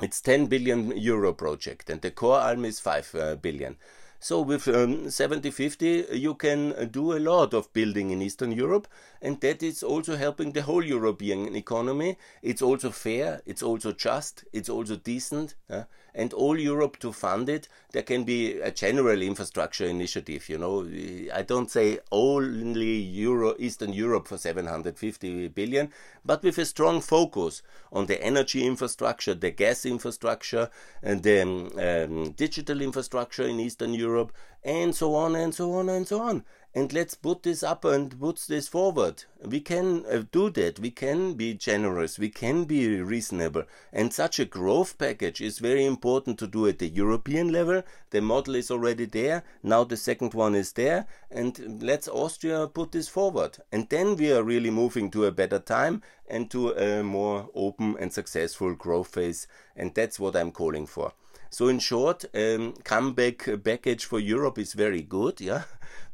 it's 0.00 0.20
10 0.20 0.46
billion 0.46 0.96
euro 0.96 1.32
project 1.32 1.90
and 1.90 2.00
the 2.02 2.12
Koralm 2.12 2.64
is 2.64 2.78
5 2.78 3.14
uh, 3.14 3.34
billion. 3.36 3.76
So 4.20 4.40
with 4.40 4.66
um, 4.68 5.06
70-50 5.06 6.18
you 6.18 6.34
can 6.34 6.88
do 6.90 7.16
a 7.16 7.18
lot 7.18 7.54
of 7.54 7.72
building 7.72 8.10
in 8.10 8.22
Eastern 8.22 8.52
Europe 8.52 8.88
and 9.22 9.40
that 9.40 9.62
is 9.62 9.82
also 9.82 10.16
helping 10.16 10.52
the 10.52 10.62
whole 10.62 10.84
European 10.84 11.54
economy. 11.56 12.16
It's 12.42 12.62
also 12.62 12.90
fair, 12.90 13.42
it's 13.46 13.62
also 13.62 13.92
just, 13.92 14.44
it's 14.52 14.68
also 14.68 14.96
decent 14.96 15.54
uh, 15.70 15.84
and 16.18 16.34
all 16.34 16.58
Europe 16.58 16.98
to 16.98 17.12
fund 17.12 17.48
it. 17.48 17.68
There 17.92 18.02
can 18.02 18.24
be 18.24 18.60
a 18.60 18.72
general 18.72 19.22
infrastructure 19.22 19.86
initiative, 19.86 20.48
you 20.48 20.58
know. 20.58 20.84
I 21.32 21.42
don't 21.42 21.70
say 21.70 22.00
only 22.10 22.96
Euro 22.96 23.54
Eastern 23.58 23.92
Europe 23.92 24.26
for 24.26 24.36
750 24.36 25.48
billion, 25.48 25.92
but 26.24 26.42
with 26.42 26.58
a 26.58 26.64
strong 26.64 27.00
focus 27.00 27.62
on 27.92 28.06
the 28.06 28.20
energy 28.20 28.66
infrastructure, 28.66 29.32
the 29.32 29.52
gas 29.52 29.86
infrastructure 29.86 30.68
and 31.04 31.22
the 31.22 31.42
um, 31.42 32.32
digital 32.32 32.82
infrastructure 32.82 33.44
in 33.44 33.60
Eastern 33.60 33.94
Europe, 33.94 34.32
and 34.64 34.94
so 34.94 35.14
on 35.14 35.36
and 35.36 35.54
so 35.54 35.72
on 35.72 35.88
and 35.88 36.08
so 36.08 36.20
on. 36.20 36.44
And 36.74 36.92
let's 36.92 37.14
put 37.14 37.44
this 37.44 37.62
up 37.62 37.84
and 37.86 38.20
put 38.20 38.44
this 38.46 38.68
forward. 38.68 39.24
We 39.42 39.60
can 39.60 40.04
uh, 40.04 40.24
do 40.30 40.50
that. 40.50 40.78
We 40.78 40.90
can 40.90 41.32
be 41.32 41.54
generous. 41.54 42.18
We 42.18 42.28
can 42.28 42.64
be 42.64 43.00
reasonable. 43.00 43.64
And 43.90 44.12
such 44.12 44.38
a 44.38 44.44
growth 44.44 44.98
package 44.98 45.40
is 45.40 45.60
very 45.60 45.84
important 45.86 46.38
to 46.38 46.46
do 46.46 46.66
at 46.66 46.78
the 46.78 46.88
European 46.88 47.50
level. 47.52 47.82
The 48.10 48.20
model 48.20 48.54
is 48.54 48.70
already 48.70 49.06
there. 49.06 49.44
Now 49.62 49.82
the 49.84 49.96
second 49.96 50.34
one 50.34 50.54
is 50.54 50.72
there. 50.72 51.06
And 51.30 51.82
let's 51.82 52.06
Austria 52.06 52.66
put 52.66 52.92
this 52.92 53.08
forward. 53.08 53.58
And 53.72 53.88
then 53.88 54.16
we 54.16 54.30
are 54.32 54.42
really 54.42 54.70
moving 54.70 55.10
to 55.12 55.24
a 55.24 55.32
better 55.32 55.58
time 55.58 56.02
and 56.28 56.50
to 56.50 56.72
a 56.72 57.02
more 57.02 57.48
open 57.54 57.96
and 57.98 58.12
successful 58.12 58.74
growth 58.74 59.08
phase. 59.08 59.46
And 59.74 59.94
that's 59.94 60.20
what 60.20 60.36
I'm 60.36 60.52
calling 60.52 60.86
for. 60.86 61.12
So 61.50 61.68
in 61.68 61.78
short, 61.78 62.24
um, 62.34 62.74
comeback 62.84 63.48
package 63.64 64.04
for 64.04 64.20
Europe 64.20 64.58
is 64.58 64.74
very 64.74 65.02
good. 65.02 65.40
Yeah, 65.40 65.62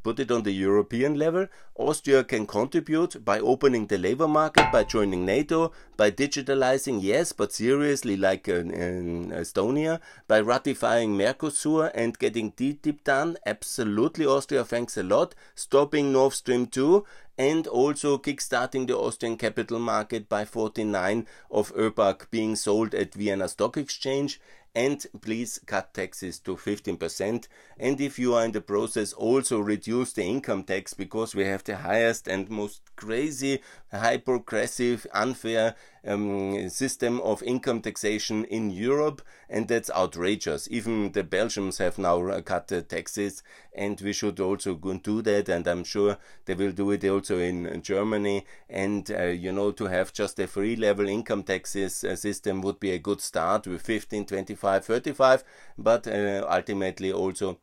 put 0.03 0.19
it 0.19 0.31
on 0.31 0.43
the 0.43 0.53
European 0.53 1.15
level. 1.19 1.47
Austria 1.75 2.23
can 2.23 2.47
contribute 2.47 3.25
by 3.25 3.39
opening 3.39 3.87
the 3.87 3.97
labor 3.97 4.27
market, 4.27 4.71
by 4.71 4.83
joining 4.83 5.25
NATO, 5.25 5.73
by 5.97 6.09
digitalizing, 6.09 6.99
yes, 7.01 7.33
but 7.33 7.51
seriously, 7.51 8.15
like 8.15 8.47
in, 8.47 8.71
in 8.71 9.31
Estonia, 9.31 9.99
by 10.27 10.39
ratifying 10.39 11.17
Mercosur 11.17 11.91
and 11.93 12.17
getting 12.17 12.53
TTIP 12.53 13.03
done. 13.03 13.37
Absolutely, 13.45 14.25
Austria. 14.25 14.63
Thanks 14.63 14.95
a 14.95 15.03
lot. 15.03 15.35
Stopping 15.53 16.13
Nord 16.13 16.33
Stream 16.33 16.67
2 16.67 17.03
and 17.37 17.67
also 17.67 18.17
kickstarting 18.17 18.87
the 18.87 18.97
Austrian 18.97 19.35
capital 19.35 19.79
market 19.79 20.29
by 20.29 20.45
49 20.45 21.27
of 21.51 21.73
ÖBAG 21.75 22.29
being 22.31 22.55
sold 22.55 22.93
at 22.93 23.13
Vienna 23.13 23.49
Stock 23.49 23.75
Exchange 23.75 24.39
and 24.75 25.05
please 25.21 25.59
cut 25.65 25.93
taxes 25.93 26.37
to 26.39 26.55
15% 26.55 27.47
and 27.79 28.01
if 28.01 28.19
you 28.19 28.33
are 28.35 28.43
in 28.43 28.51
the 28.51 28.61
process 28.61 29.13
also 29.13 29.59
reduce 29.59 30.13
the 30.13 30.23
income 30.23 30.63
tax 30.63 30.93
because 30.93 31.33
we 31.33 31.45
have 31.45 31.63
the 31.63 31.77
highest 31.77 32.27
and 32.27 32.49
most 32.49 32.81
crazy 32.95 33.61
high 33.97 34.17
progressive 34.17 35.07
unfair 35.13 35.75
um, 36.05 36.69
system 36.69 37.19
of 37.21 37.41
income 37.43 37.81
taxation 37.81 38.45
in 38.45 38.69
Europe 38.69 39.21
and 39.49 39.67
that's 39.67 39.89
outrageous. 39.91 40.67
Even 40.69 41.11
the 41.11 41.23
Belgians 41.23 41.77
have 41.79 41.97
now 41.97 42.39
cut 42.41 42.67
the 42.67 42.81
taxes 42.81 43.43
and 43.73 43.99
we 44.01 44.13
should 44.13 44.39
also 44.39 44.75
do 44.75 45.21
that 45.21 45.49
and 45.49 45.67
I'm 45.67 45.83
sure 45.83 46.17
they 46.45 46.53
will 46.53 46.71
do 46.71 46.91
it 46.91 47.03
also 47.05 47.39
in 47.39 47.81
Germany. 47.81 48.45
And 48.69 49.09
uh, 49.11 49.25
you 49.25 49.51
know 49.51 49.71
to 49.71 49.85
have 49.85 50.13
just 50.13 50.39
a 50.39 50.47
free 50.47 50.75
level 50.75 51.07
income 51.07 51.43
taxes 51.43 52.03
uh, 52.03 52.15
system 52.15 52.61
would 52.61 52.79
be 52.79 52.91
a 52.91 52.99
good 52.99 53.21
start 53.21 53.67
with 53.67 53.81
15 53.81 54.25
25 54.25 54.85
35 54.85 55.43
but 55.77 56.07
uh, 56.07 56.45
ultimately 56.49 57.11
also 57.11 57.57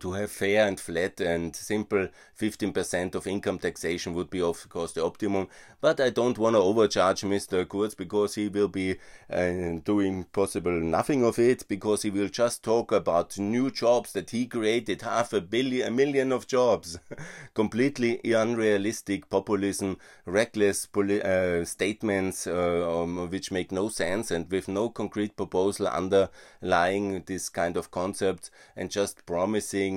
to 0.00 0.12
have 0.12 0.30
fair 0.30 0.66
and 0.66 0.80
flat 0.80 1.20
and 1.20 1.54
simple 1.54 2.08
15% 2.38 3.14
of 3.14 3.26
income 3.26 3.58
taxation 3.58 4.14
would 4.14 4.30
be 4.30 4.40
of 4.40 4.68
course 4.68 4.92
the 4.92 5.04
optimum. 5.04 5.48
But 5.80 6.00
i 6.00 6.10
don't 6.10 6.38
want 6.38 6.56
to 6.56 6.60
overcharge 6.60 7.22
mr 7.22 7.68
kurz 7.68 7.94
because 7.94 8.34
he 8.34 8.48
will 8.48 8.68
be 8.68 8.96
uh, 9.30 9.78
doing 9.84 10.24
possible 10.32 10.72
nothing 10.72 11.24
of 11.24 11.38
it 11.38 11.68
because 11.68 12.02
he 12.02 12.10
will 12.10 12.28
just 12.28 12.62
talk 12.62 12.90
about 12.92 13.38
new 13.38 13.70
jobs 13.70 14.12
that 14.12 14.30
he 14.30 14.46
created 14.46 15.02
half 15.02 15.32
a 15.32 15.40
billion 15.40 15.88
a 15.88 15.90
million 15.90 16.32
of 16.32 16.46
jobs. 16.46 16.98
Completely 17.54 18.20
unrealistic 18.24 19.28
populism 19.28 19.98
reckless 20.26 20.88
uh, 20.96 21.64
statements 21.64 22.46
uh, 22.46 23.02
um, 23.02 23.30
which 23.30 23.50
make 23.50 23.70
no 23.70 23.88
sense 23.88 24.30
and 24.30 24.50
with 24.50 24.68
no 24.68 24.88
concrete 24.88 25.36
proposal 25.36 25.86
underlying 25.88 27.22
this 27.26 27.48
kind 27.48 27.76
of 27.76 27.90
concept 27.90 28.50
and 28.76 28.90
just 28.90 29.26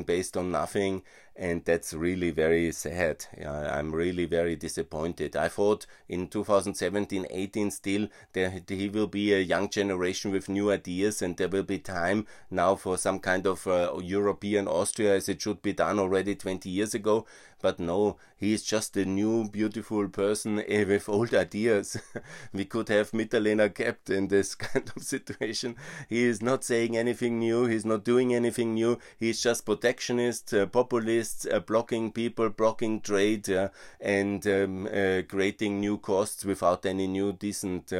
based 0.03 0.35
on 0.37 0.51
nothing 0.51 1.03
and 1.37 1.63
that's 1.65 1.93
really 1.93 2.31
very 2.31 2.71
sad. 2.71 3.25
I'm 3.45 3.93
really 3.93 4.25
very 4.25 4.55
disappointed. 4.55 5.35
I 5.35 5.47
thought 5.49 5.85
in 6.09 6.27
2017 6.27 7.27
18 7.29 7.71
still 7.71 8.07
there 8.33 8.61
he 8.67 8.89
will 8.89 9.07
be 9.07 9.33
a 9.33 9.39
young 9.39 9.69
generation 9.69 10.31
with 10.31 10.49
new 10.49 10.71
ideas, 10.71 11.21
and 11.21 11.37
there 11.37 11.47
will 11.47 11.63
be 11.63 11.79
time 11.79 12.25
now 12.49 12.75
for 12.75 12.97
some 12.97 13.19
kind 13.19 13.45
of 13.45 13.67
uh, 13.67 13.93
European 14.01 14.67
Austria 14.67 15.15
as 15.15 15.29
it 15.29 15.41
should 15.41 15.61
be 15.61 15.73
done 15.73 15.99
already 15.99 16.35
20 16.35 16.69
years 16.69 16.93
ago. 16.93 17.25
But 17.59 17.79
no, 17.79 18.17
he 18.35 18.53
is 18.53 18.63
just 18.63 18.95
a 18.97 19.05
new, 19.05 19.49
beautiful 19.49 20.07
person 20.09 20.59
eh, 20.67 20.83
with 20.83 21.09
old 21.09 21.33
ideas. 21.33 21.97
we 22.53 22.65
could 22.65 22.89
have 22.89 23.11
Mitterlehner 23.11 23.73
kept 23.73 24.09
in 24.11 24.27
this 24.27 24.53
kind 24.67 24.91
of 24.95 25.03
situation. 25.03 25.75
He 26.07 26.23
is 26.23 26.41
not 26.41 26.63
saying 26.63 26.95
anything 26.95 27.39
new, 27.39 27.65
he's 27.65 27.85
not 27.85 28.03
doing 28.03 28.33
anything 28.33 28.75
new, 28.75 28.99
he's 29.19 29.41
just 29.41 29.65
protectionist, 29.65 30.53
uh, 30.53 30.67
populist 30.67 31.26
uh, 31.51 31.59
blocking 31.59 32.11
people, 32.11 32.49
blocking 32.49 33.01
trade, 33.01 33.49
uh, 33.49 33.69
and 33.99 34.45
um, 34.47 34.87
uh, 34.87 35.21
creating 35.27 35.79
new 35.79 35.97
costs 35.97 36.45
without 36.45 36.85
any 36.85 37.07
new 37.07 37.33
decent 37.33 37.93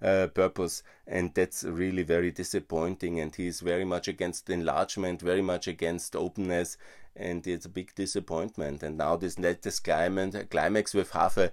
purpose. 0.00 0.82
And 1.06 1.34
that's 1.34 1.64
really 1.64 2.02
very 2.02 2.30
disappointing. 2.30 3.20
And 3.20 3.34
he's 3.34 3.60
very 3.60 3.84
much 3.84 4.08
against 4.08 4.50
enlargement, 4.50 5.20
very 5.20 5.42
much 5.42 5.66
against 5.66 6.16
openness, 6.16 6.76
and 7.16 7.46
it's 7.46 7.66
a 7.66 7.70
big 7.70 7.94
disappointment. 7.94 8.82
And 8.82 8.98
now 8.98 9.16
this 9.16 9.38
latest 9.38 9.84
climax 9.84 10.94
with 10.94 11.10
half 11.10 11.36
a 11.36 11.52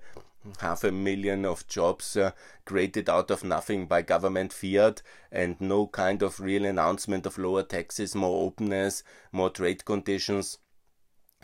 half 0.59 0.83
a 0.83 0.91
million 0.91 1.45
of 1.45 1.67
jobs 1.67 2.15
uh, 2.15 2.31
created 2.65 3.09
out 3.09 3.31
of 3.31 3.43
nothing 3.43 3.85
by 3.85 4.01
government 4.01 4.53
fiat 4.53 5.01
and 5.31 5.59
no 5.59 5.87
kind 5.87 6.21
of 6.21 6.39
real 6.39 6.65
announcement 6.65 7.25
of 7.25 7.37
lower 7.37 7.63
taxes, 7.63 8.15
more 8.15 8.45
openness, 8.45 9.03
more 9.31 9.49
trade 9.49 9.83
conditions 9.85 10.59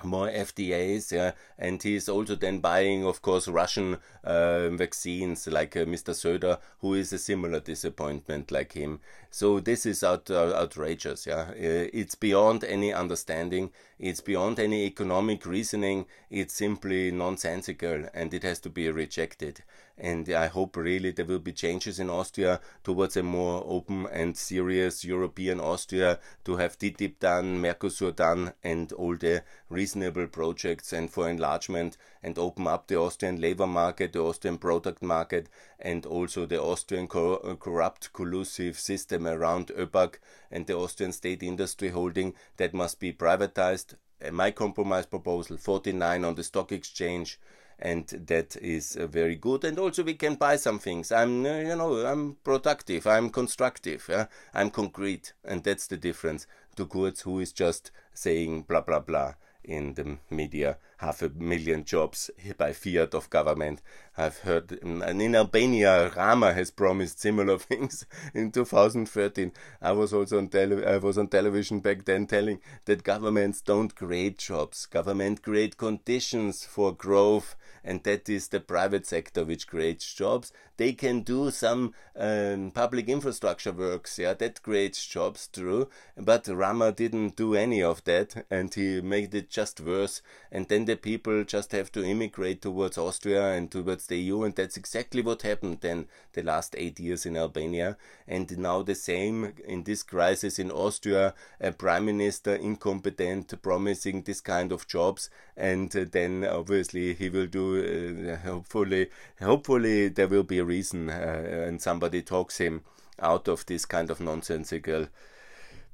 more 0.02 0.28
FDAs, 0.28 1.12
yeah, 1.12 1.32
and 1.58 1.82
he's 1.82 2.10
also 2.10 2.36
then 2.36 2.60
buying, 2.60 3.06
of 3.06 3.22
course, 3.22 3.48
Russian 3.48 3.98
uh, 4.24 4.70
vaccines 4.70 5.48
like 5.48 5.78
uh, 5.78 5.86
Mr. 5.86 6.14
Söder, 6.14 6.60
who 6.80 6.94
is 6.94 7.14
a 7.14 7.18
similar 7.18 7.60
disappointment 7.60 8.52
like 8.52 8.74
him. 8.74 9.00
So 9.30 9.60
this 9.60 9.86
is 9.86 10.04
out, 10.04 10.30
uh, 10.30 10.54
outrageous, 10.56 11.26
yeah. 11.26 11.52
Uh, 11.52 11.90
it's 11.94 12.16
beyond 12.16 12.64
any 12.64 12.92
understanding. 12.94 13.72
It's 14.00 14.22
beyond 14.22 14.60
any 14.60 14.86
economic 14.86 15.46
reasoning. 15.46 16.06
It's 16.30 16.54
simply 16.54 17.12
nonsensical, 17.12 18.06
and 18.14 18.34
it 18.34 18.44
has 18.44 18.60
to 18.62 18.70
be 18.70 18.90
rejected. 18.90 19.64
And 19.98 20.28
I 20.30 20.48
hope 20.48 20.76
really 20.76 21.12
there 21.12 21.26
will 21.26 21.40
be 21.40 21.54
changes 21.54 22.00
in 22.00 22.10
Austria 22.10 22.60
towards 22.84 23.16
a 23.16 23.22
more 23.22 23.64
open 23.68 24.08
and 24.12 24.36
serious 24.36 25.06
European 25.06 25.60
Austria 25.60 26.20
to 26.46 26.56
have 26.56 26.80
TTIP 26.80 27.20
done, 27.20 27.62
Mercosur 27.62 28.16
done, 28.16 28.54
and 28.64 28.92
all 28.94 29.16
the 29.16 29.44
reasonable 29.70 30.26
projects 30.28 30.94
and 30.94 31.12
for 31.12 31.30
enlargement 31.30 31.98
and 32.24 32.40
open 32.40 32.66
up 32.66 32.88
the 32.88 32.98
Austrian 32.98 33.40
labor 33.40 33.68
market, 33.68 34.14
the 34.14 34.20
Austrian 34.20 34.58
product 34.58 35.04
market, 35.04 35.48
and 35.80 36.08
also 36.08 36.48
the 36.48 36.60
Austrian 36.60 37.08
co- 37.08 37.56
corrupt 37.58 38.14
collusive 38.14 38.80
system 38.80 39.28
around 39.28 39.68
ÖBAG 39.68 40.16
and 40.50 40.66
the 40.66 40.76
Austrian 40.76 41.12
state 41.12 41.44
industry 41.44 41.90
holding 41.90 42.34
that 42.58 42.74
must 42.74 43.00
be 43.00 43.14
privatized. 43.14 43.96
Uh, 44.24 44.32
my 44.32 44.50
compromise 44.52 45.06
proposal 45.06 45.58
49 45.58 46.26
on 46.26 46.36
the 46.36 46.44
stock 46.44 46.72
exchange 46.72 47.40
and 47.80 48.08
that 48.08 48.56
is 48.58 48.96
uh, 48.96 49.08
very 49.08 49.36
good 49.36 49.64
and 49.64 49.80
also 49.80 50.04
we 50.04 50.14
can 50.14 50.36
buy 50.36 50.56
some 50.56 50.80
things 50.80 51.12
i'm 51.12 51.46
uh, 51.46 51.58
you 51.58 51.76
know 51.76 52.06
i'm 52.06 52.38
productive 52.44 53.06
i'm 53.08 53.30
constructive 53.30 54.06
yeah? 54.10 54.26
i'm 54.54 54.70
concrete 54.70 55.34
and 55.44 55.64
that's 55.64 55.88
the 55.88 55.98
difference 55.98 56.48
to 56.76 56.86
kurz 56.86 57.22
who 57.22 57.40
is 57.40 57.52
just 57.52 57.92
saying 58.14 58.62
blah 58.64 58.82
blah 58.82 59.00
blah 59.00 59.34
in 59.64 59.94
the 59.94 60.18
media 60.30 60.78
half 60.98 61.22
a 61.22 61.30
million 61.30 61.84
jobs 61.84 62.32
by 62.58 62.72
fiat 62.72 63.14
of 63.14 63.30
government. 63.30 63.82
I've 64.18 64.40
heard, 64.40 64.72
and 64.82 65.22
in 65.22 65.36
Albania, 65.36 66.10
Rama 66.16 66.54
has 66.54 66.72
promised 66.72 67.20
similar 67.20 67.58
things 67.70 68.06
in 68.34 68.52
2013. 68.52 69.52
I 69.82 69.92
was 69.92 70.14
also 70.14 70.38
on 70.38 70.48
tele- 70.48 70.86
I 70.86 70.98
was 70.98 71.18
on 71.18 71.28
television 71.28 71.80
back 71.80 72.06
then 72.06 72.28
telling 72.28 72.60
that 72.86 73.04
governments 73.04 73.62
don't 73.62 73.94
create 73.94 74.38
jobs. 74.38 74.86
Government 74.86 75.42
create 75.42 75.78
conditions 75.78 76.66
for 76.66 76.94
growth, 76.94 77.56
and 77.84 78.04
that 78.04 78.30
is 78.30 78.48
the 78.48 78.60
private 78.60 79.06
sector 79.06 79.44
which 79.44 79.68
creates 79.68 80.14
jobs. 80.14 80.52
They 80.78 80.94
can 80.94 81.22
do 81.22 81.52
some 81.52 81.94
um, 82.16 82.72
public 82.72 83.08
infrastructure 83.08 83.72
works, 83.72 84.18
yeah, 84.18 84.34
that 84.34 84.64
creates 84.64 85.06
jobs, 85.06 85.48
true. 85.52 85.90
But 86.18 86.48
Rama 86.48 86.92
didn't 86.92 87.36
do 87.36 87.56
any 87.56 87.84
of 87.84 88.04
that, 88.06 88.46
and 88.50 88.74
he 88.74 89.02
made 89.02 89.36
it 89.36 89.50
just 89.50 89.80
worse. 89.80 90.22
And 90.52 90.68
then 90.68 90.86
the 90.86 90.96
people 90.96 91.44
just 91.44 91.72
have 91.74 91.92
to 91.92 92.04
immigrate 92.04 92.62
towards 92.62 92.98
Austria 92.98 93.52
and 93.52 93.70
towards 93.70 94.08
the 94.08 94.18
EU, 94.18 94.44
and 94.44 94.56
that's 94.56 94.78
exactly 94.78 95.22
what 95.22 95.44
happened 95.44 95.80
then 95.82 96.08
the 96.34 96.44
last 96.44 96.76
eight 96.78 97.00
years 97.00 97.26
in 97.26 97.38
Albania. 97.38 97.98
And 98.28 98.58
now 98.58 98.82
the 98.82 98.96
same 98.96 99.54
in 99.66 99.84
this 99.84 100.02
crisis 100.04 100.58
in 100.58 100.72
Austria, 100.72 101.34
a 101.60 101.72
prime 101.72 102.06
minister 102.06 102.56
incompetent, 102.56 103.62
promising 103.62 104.24
this 104.24 104.42
kind 104.42 104.72
of 104.72 104.88
jobs, 104.88 105.30
and 105.56 105.92
then 105.92 106.46
obviously 106.46 107.14
he 107.14 107.30
will 107.30 107.48
do. 107.48 107.73
Uh, 107.78 108.38
hopefully, 108.38 109.10
hopefully 109.42 110.10
there 110.10 110.28
will 110.28 110.44
be 110.44 110.60
a 110.60 110.66
reason, 110.66 111.10
uh, 111.10 111.66
and 111.68 111.82
somebody 111.82 112.22
talks 112.22 112.58
him 112.58 112.82
out 113.20 113.48
of 113.48 113.66
this 113.66 113.86
kind 113.86 114.10
of 114.10 114.20
nonsensical 114.20 115.08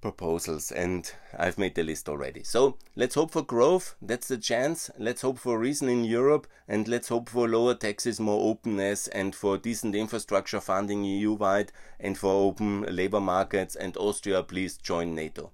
proposals 0.01 0.71
and 0.71 1.11
I've 1.37 1.57
made 1.57 1.75
the 1.75 1.83
list 1.83 2.09
already. 2.09 2.43
So 2.43 2.77
let's 2.95 3.15
hope 3.15 3.31
for 3.31 3.41
growth. 3.41 3.95
That's 4.01 4.27
the 4.27 4.37
chance. 4.37 4.89
Let's 4.97 5.21
hope 5.21 5.39
for 5.39 5.59
reason 5.59 5.89
in 5.89 6.03
Europe 6.03 6.47
and 6.67 6.87
let's 6.87 7.09
hope 7.09 7.29
for 7.29 7.47
lower 7.47 7.75
taxes, 7.75 8.19
more 8.19 8.49
openness 8.49 9.07
and 9.09 9.35
for 9.35 9.57
decent 9.57 9.95
infrastructure 9.95 10.61
funding 10.61 11.03
EU 11.03 11.33
wide 11.33 11.71
and 11.99 12.17
for 12.17 12.31
open 12.31 12.83
labor 12.83 13.19
markets 13.19 13.75
and 13.75 13.95
Austria 13.97 14.43
please 14.43 14.77
join 14.77 15.15
NATO. 15.15 15.51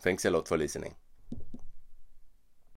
Thanks 0.00 0.24
a 0.24 0.30
lot 0.30 0.48
for 0.48 0.58
listening. 0.58 0.94